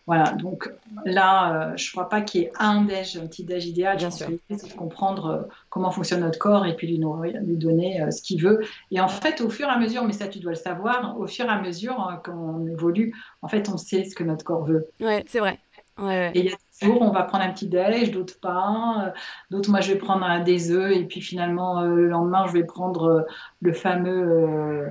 [0.08, 0.32] Voilà.
[0.32, 0.72] Donc
[1.04, 3.98] là, euh, je ne crois pas qu'il y ait un déj, un petit déj idéal.
[3.98, 4.26] Bien sûr.
[4.48, 8.22] C'est de comprendre euh, comment fonctionne notre corps et puis lui, lui donner euh, ce
[8.22, 8.64] qu'il veut.
[8.90, 11.26] Et en fait, au fur et à mesure, mais ça, tu dois le savoir, au
[11.26, 14.64] fur et à mesure hein, qu'on évolue, en fait, on sait ce que notre corps
[14.64, 14.88] veut.
[14.98, 15.58] Oui, c'est vrai.
[15.98, 16.30] Ouais.
[16.34, 19.12] Et il y a des jours, on va prendre un petit déj, d'autres pas.
[19.50, 20.96] D'autres, moi, je vais prendre des œufs.
[20.96, 23.26] Et puis finalement, le lendemain, je vais prendre
[23.60, 24.90] le fameux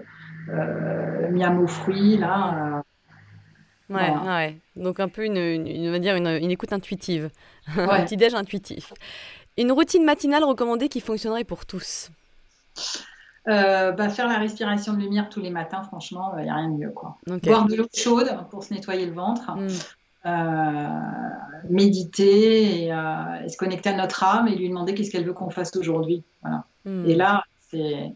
[1.32, 2.84] miam aux fruits, là.
[3.90, 4.58] Ouais, ouais.
[4.76, 7.30] Donc un peu une, une on va dire une, une écoute intuitive,
[7.78, 8.94] un petit déj intuitif.
[9.58, 12.12] Une routine matinale recommandée qui fonctionnerait pour tous?
[13.46, 16.78] bah, faire la respiration de lumière tous les matins, franchement, il n'y a rien de
[16.78, 16.92] mieux.
[16.92, 17.18] Quoi.
[17.26, 19.52] Boire de l'eau chaude pour se nettoyer le ventre.
[19.56, 19.68] Hmm.
[20.26, 20.90] Euh,
[21.70, 25.50] méditer euh, et, se connecter à notre âme et lui demander qu'est-ce qu'elle veut qu'on
[25.50, 26.24] fasse aujourd'hui.
[26.42, 26.66] Voilà.
[26.84, 27.06] Hmm.
[27.06, 28.12] Et là, c'est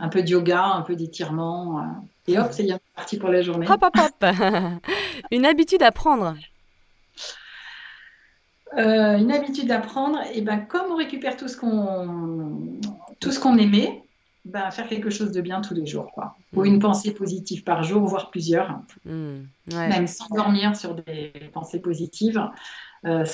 [0.00, 2.02] un peu de yoga, un peu d'étirement.
[2.28, 3.66] Euh, et hop, c'est parti pour la journée.
[3.68, 4.24] Hop, hop, hop.
[5.30, 6.34] Une habitude à prendre.
[8.76, 12.78] une habitude à prendre, et ben comme on récupère tout ce qu'on
[13.20, 14.02] tout ce qu'on aimait,
[14.46, 16.36] ben, faire quelque chose de bien tous les jours, quoi.
[16.54, 16.66] Ou mm.
[16.66, 18.78] une pensée positive par jour, voire plusieurs.
[19.04, 19.40] Mm.
[19.72, 22.40] Même s'endormir sur des pensées positives.
[23.06, 23.24] Euh,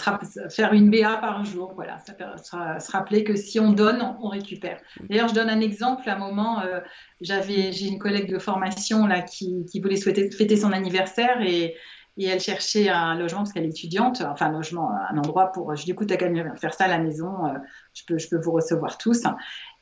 [0.51, 4.79] faire une BA par jour, voilà, ça, se rappeler que si on donne, on, récupère.
[5.09, 6.09] D'ailleurs, je donne un exemple.
[6.11, 6.81] À un moment, euh,
[7.23, 11.75] j'avais, j'ai une collègue de formation là qui, voulait souhaiter, fêter son anniversaire et
[12.19, 15.75] elle cherchait un logement parce qu'elle est étudiante, enfin un logement, un endroit pour.
[15.75, 17.53] Je dis écoute, t'as qu'à faire ça à la maison, euh,
[17.95, 19.23] je peux, je peux vous recevoir tous.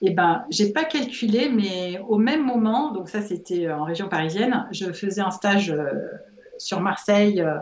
[0.03, 4.68] Et ben, j'ai pas calculé, mais au même moment, donc ça c'était en région parisienne,
[4.70, 5.74] je faisais un stage
[6.61, 7.58] sur Marseille euh,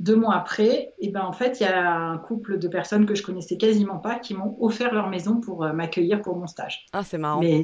[0.00, 0.92] deux mois après.
[0.98, 3.98] Et ben en fait, il y a un couple de personnes que je connaissais quasiment
[3.98, 6.86] pas qui m'ont offert leur maison pour m'accueillir pour mon stage.
[6.92, 7.40] Ah, c'est marrant.
[7.40, 7.62] Mais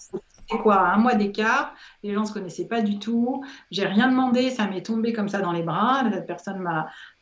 [0.58, 4.50] quoi, un mois d'écart, les gens ne se connaissaient pas du tout, j'ai rien demandé,
[4.50, 6.66] ça m'est tombé comme ça dans les bras, cette personne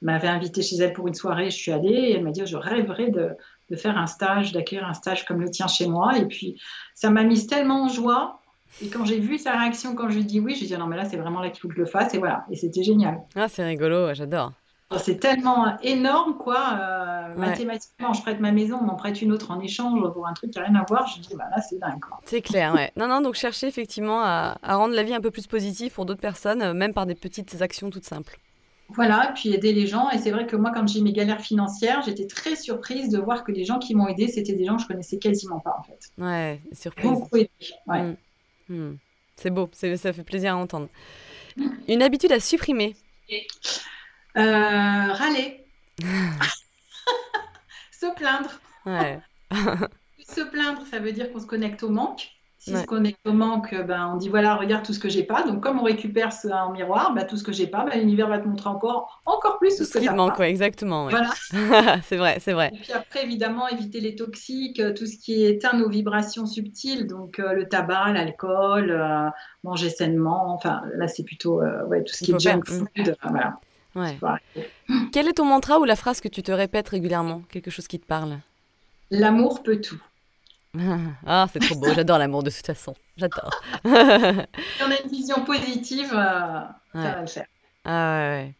[0.02, 2.56] m'avait invité chez elle pour une soirée, je suis allée, et elle m'a dit, je
[2.56, 3.36] rêverais de,
[3.76, 6.60] faire un stage, d'accueillir un stage comme le tien chez moi, et puis
[6.94, 8.40] ça m'a mise tellement en joie,
[8.82, 10.86] et quand j'ai vu sa réaction quand je lui ai dit oui, j'ai dit non
[10.86, 12.82] mais là c'est vraiment là qu'il faut que je le fasse, et voilà, et c'était
[12.82, 13.20] génial.
[13.34, 14.52] Ah c'est rigolo, j'adore.
[14.96, 16.78] C'est tellement énorme, quoi.
[16.80, 20.32] Euh, mathématiquement, je prête ma maison, on m'en prête une autre en échange pour un
[20.32, 21.06] truc qui n'a rien à voir.
[21.06, 22.00] Je dis, bah là, c'est dingue.
[22.24, 22.90] C'est clair, ouais.
[22.96, 26.20] Non, non, donc chercher effectivement à, rendre la vie un peu plus positive pour d'autres
[26.20, 28.38] personnes, euh, même par des petites actions toutes simples.
[28.88, 30.08] Voilà, puis aider les gens.
[30.08, 33.44] Et c'est vrai que moi, quand j'ai mes galères financières, j'étais très surprise de voir
[33.44, 35.82] que les gens qui m'ont aidé, c'était des gens que je connaissais quasiment pas, en
[35.82, 35.98] fait.
[36.16, 37.10] Ouais, surprise.
[37.10, 37.50] Beaucoup aidé.
[37.86, 38.04] Ouais.
[38.04, 38.16] Mmh.
[38.68, 38.94] Mmh.
[39.36, 40.88] C'est beau, ça fait plaisir à entendre.
[41.88, 42.96] Une habitude à supprimer?
[44.36, 45.64] Euh, râler.
[47.92, 48.60] se plaindre.
[50.28, 52.30] se plaindre, ça veut dire qu'on se connecte au manque.
[52.58, 55.22] Si on se connecte au manque, ben, on dit voilà, regarde tout ce que j'ai
[55.22, 55.44] pas.
[55.44, 58.28] Donc, comme on récupère ça en miroir, ben, tout ce que j'ai pas, ben, l'univers
[58.28, 60.40] va te montrer encore, encore plus tout ce que tu manque.
[60.40, 61.08] exactement.
[61.08, 61.30] Voilà.
[62.02, 62.72] c'est vrai, c'est vrai.
[62.74, 67.38] Et puis après, évidemment, éviter les toxiques, tout ce qui éteint nos vibrations subtiles, donc
[67.38, 69.28] euh, le tabac, l'alcool, euh,
[69.62, 70.52] manger sainement.
[70.52, 73.16] Enfin, là, c'est plutôt ouais, tout ce qui est junk food.
[73.22, 73.58] voilà.
[75.12, 77.42] Quel est ton mantra ou la phrase que tu te répètes régulièrement?
[77.50, 78.38] Quelque chose qui te parle
[79.10, 80.00] L'amour peut tout.
[81.26, 82.94] Ah, c'est trop beau, j'adore l'amour de toute façon.
[83.16, 83.50] J'adore.
[83.84, 86.60] si on a une vision positive, euh,
[86.94, 87.46] ça va le faire.
[87.84, 88.54] Ah ouais,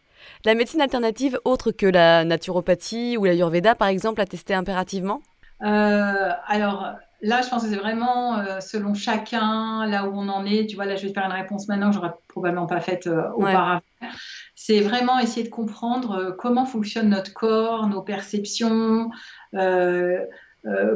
[0.44, 5.20] La médecine alternative, autre que la naturopathie ou la Yurveda, par exemple, à tester impérativement?
[5.62, 6.86] Euh, Alors,
[7.20, 10.66] Là, je pense que c'est vraiment euh, selon chacun, là où on en est.
[10.68, 13.08] Tu vois, là, je vais te faire une réponse maintenant que j'aurais probablement pas faite
[13.34, 13.80] auparavant.
[14.54, 19.10] C'est vraiment essayer de comprendre comment fonctionne notre corps, nos perceptions,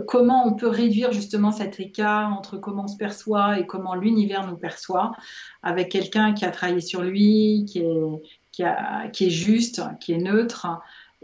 [0.07, 4.47] comment on peut réduire justement cet écart entre comment on se perçoit et comment l'univers
[4.47, 5.13] nous perçoit,
[5.63, 10.67] avec quelqu'un qui a travaillé sur lui, qui est, qui, est juste, qui est neutre.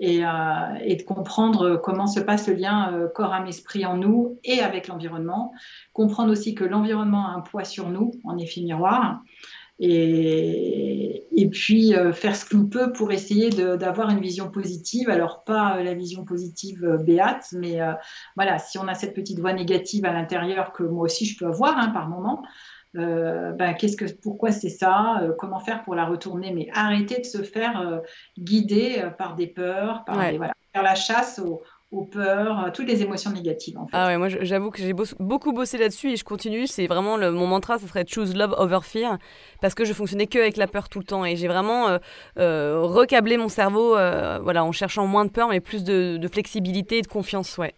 [0.00, 4.86] Euh, et, de comprendre comment se passe le lien euh, corps-âme-esprit en nous et avec
[4.86, 5.52] l'environnement.
[5.92, 9.22] Comprendre aussi que l'environnement a un poids sur nous en effet miroir.
[9.80, 15.08] Et, et puis euh, faire ce qu'on peut pour essayer d'avoir une vision positive.
[15.08, 17.78] Alors pas la vision positive béate, mais
[18.36, 21.46] voilà, si on a cette petite voix négative à l'intérieur que moi aussi je peux
[21.46, 22.42] avoir hein, par moment,
[22.94, 27.42] ben, qu'est-ce que, pourquoi c'est ça, comment faire pour la retourner, mais arrêter de se
[27.42, 28.02] faire
[28.36, 33.02] guider par des peurs, par voilà, faire la chasse aux, aux peurs, euh, toutes les
[33.02, 33.78] émotions négatives.
[33.78, 33.92] En fait.
[33.94, 36.66] Ah ouais, moi j'avoue que j'ai beaucoup bossé là-dessus et je continue.
[36.66, 39.18] C'est vraiment le, mon mantra, ça serait choose love over fear
[39.62, 41.98] parce que je fonctionnais que avec la peur tout le temps et j'ai vraiment euh,
[42.38, 47.02] euh, recablé mon cerveau, voilà, en cherchant moins de peur mais plus de, flexibilité et
[47.02, 47.74] de confiance, ouais.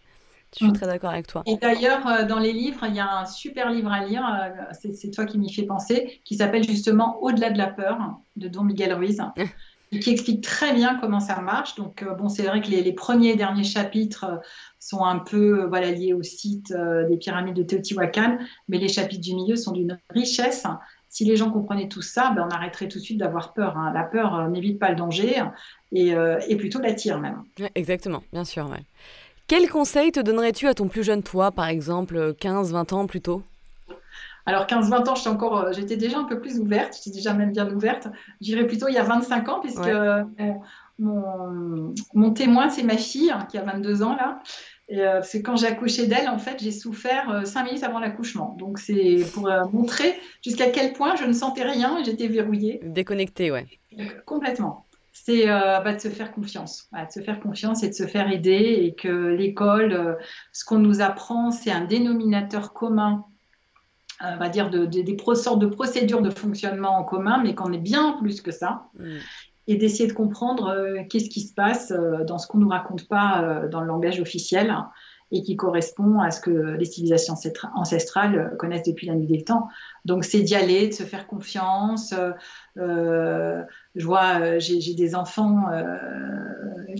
[0.53, 0.73] Je suis mm.
[0.73, 1.45] très d'accord avec toi.
[1.47, 4.25] Et d'ailleurs, dans les livres, il y a un super livre à lire,
[4.73, 7.99] c'est toi qui m'y fais penser, qui s'appelle justement Au-delà de la peur,
[8.35, 9.23] de Don Miguel Ruiz.
[9.99, 11.75] qui explique très bien comment ça marche.
[11.75, 14.37] Donc, euh, bon, c'est vrai que les, premiers et derniers chapitres euh,
[14.79, 16.73] sont un peu euh, liés au site
[17.09, 18.39] des pyramides de Teotihuacan,
[18.69, 20.65] mais les chapitres du milieu sont d'une richesse.
[21.09, 23.77] Si les gens comprenaient tout ça, ben, on arrêterait tout de suite d'avoir peur.
[23.77, 23.93] Hein.
[23.93, 25.43] La peur n'évite pas le danger
[25.91, 26.15] et,
[26.49, 27.43] et plutôt l'attire même.
[27.75, 28.71] exactement, bien sûr.
[28.71, 28.85] Ouais.
[29.49, 33.43] Quel conseil te donnerais-tu à ton plus jeune toi, par exemple 15-20 ans plus tôt?
[34.47, 37.53] Alors 15-20 ans, j'étais encore, euh, j'étais déjà un peu plus ouverte, j'étais déjà même
[37.53, 38.09] bien ouverte.
[38.41, 40.23] J'irais plutôt il y a 25 ans, puisque euh,
[40.99, 44.41] mon, témoin, c'est ma fille, hein, qui a 22 ans là.
[44.89, 48.57] Et, euh, c'est quand j'ai accouché d'elle, en fait, j'ai souffert 5 minutes avant l'accouchement.
[48.59, 52.81] Donc c'est pour montrer jusqu'à quel point je ne sentais rien et j'étais verrouillée.
[52.83, 53.67] Déconnectée, ouais.
[54.25, 58.33] Complètement c'est bah, de se faire confiance, de se faire confiance et de se faire
[58.33, 60.17] aider et que l'école,
[60.51, 63.27] ce qu'on nous apprend, c'est un dénominateur commun
[64.23, 67.79] on va dire, de, des sortes de procédures de fonctionnement en commun, mais qu'on est
[67.79, 68.87] bien plus que ça.
[68.99, 69.17] Mm.
[69.67, 72.71] Et d'essayer de comprendre euh, qu'est-ce qui se passe euh, dans ce qu'on ne nous
[72.71, 74.75] raconte pas euh, dans le langage officiel
[75.31, 77.35] et qui correspond à ce que les civilisations
[77.77, 79.69] ancestrales connaissent depuis la nuit des temps.
[80.05, 82.13] Donc c'est d'y aller, de se faire confiance.
[83.95, 85.65] Je vois, j'ai des enfants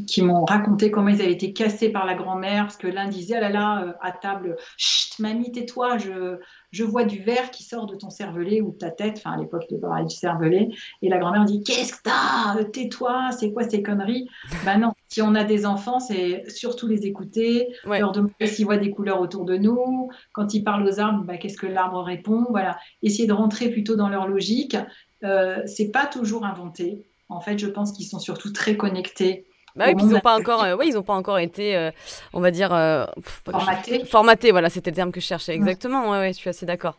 [0.07, 3.37] qui m'ont raconté comment ils avaient été cassés par la grand-mère, parce que l'un disait,
[3.37, 6.39] ah là là, à table, chut, mamie, tais-toi, je,
[6.71, 9.37] je vois du verre qui sort de ton cervelet ou de ta tête, enfin à
[9.37, 10.69] l'époque de parler du cervelet,
[11.03, 14.29] et la grand-mère dit Qu'est-ce que t'as Tais-toi, c'est quoi ces conneries?
[14.65, 18.77] Ben non, si on a des enfants, c'est surtout les écouter, leur demander s'ils voient
[18.77, 22.47] des couleurs autour de nous, quand ils parlent aux arbres, ben, qu'est-ce que l'arbre répond?
[22.51, 24.77] Voilà, essayer de rentrer plutôt dans leur logique.
[25.25, 27.05] Euh, c'est pas toujours inventé.
[27.29, 29.47] En fait, je pense qu'ils sont surtout très connectés
[29.77, 31.91] bah oui, ils n'ont pas encore, euh, ils ont pas encore été, euh,
[32.33, 34.05] on va dire, euh, formatés.
[34.05, 35.55] Formatés, voilà, c'était le terme que je cherchais.
[35.55, 36.99] Exactement, ouais, ouais, je suis assez d'accord.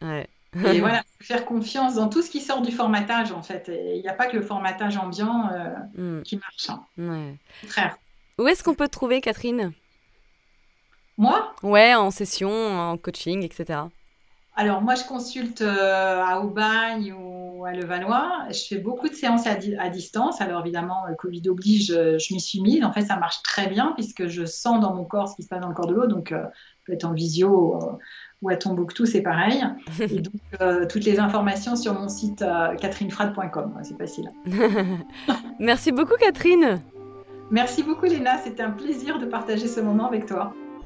[0.00, 0.26] Ouais.
[0.54, 3.68] Et voilà, faire confiance dans tout ce qui sort du formatage, en fait.
[3.68, 5.50] Il n'y a pas que le formatage ambiant
[5.94, 6.22] mm.
[6.22, 6.70] qui marche.
[6.70, 6.84] Hein.
[6.96, 7.90] Ouais.
[8.38, 9.72] Où est-ce qu'on peut te trouver, Catherine?
[11.16, 11.52] Moi?
[11.64, 13.80] Ouais, en session, en coaching, etc.
[14.58, 17.28] Alors, moi, je consulte à Aubagne ou
[17.64, 18.46] à Levallois.
[18.50, 19.54] Je fais beaucoup de séances à,
[19.88, 20.40] distance.
[20.40, 22.84] Alors évidemment, le Covid oblige, je, m'y suis mise.
[22.84, 25.48] En fait, ça marche très bien puisque je sens dans mon corps ce qui se
[25.48, 26.08] passe dans le corps de l'autre.
[26.08, 26.44] Donc, euh,
[26.84, 27.92] peut être en visio euh,
[28.42, 29.62] ou à Tombouctou, c'est pareil.
[30.00, 32.44] Et donc, euh, toutes les informations sur mon site
[32.80, 33.74] catherinefrade.com.
[33.82, 34.30] C'est facile.
[35.58, 36.80] Merci beaucoup, Catherine.
[37.50, 38.38] Merci beaucoup, Léna.
[38.38, 40.52] C'était un plaisir de partager ce moment avec toi.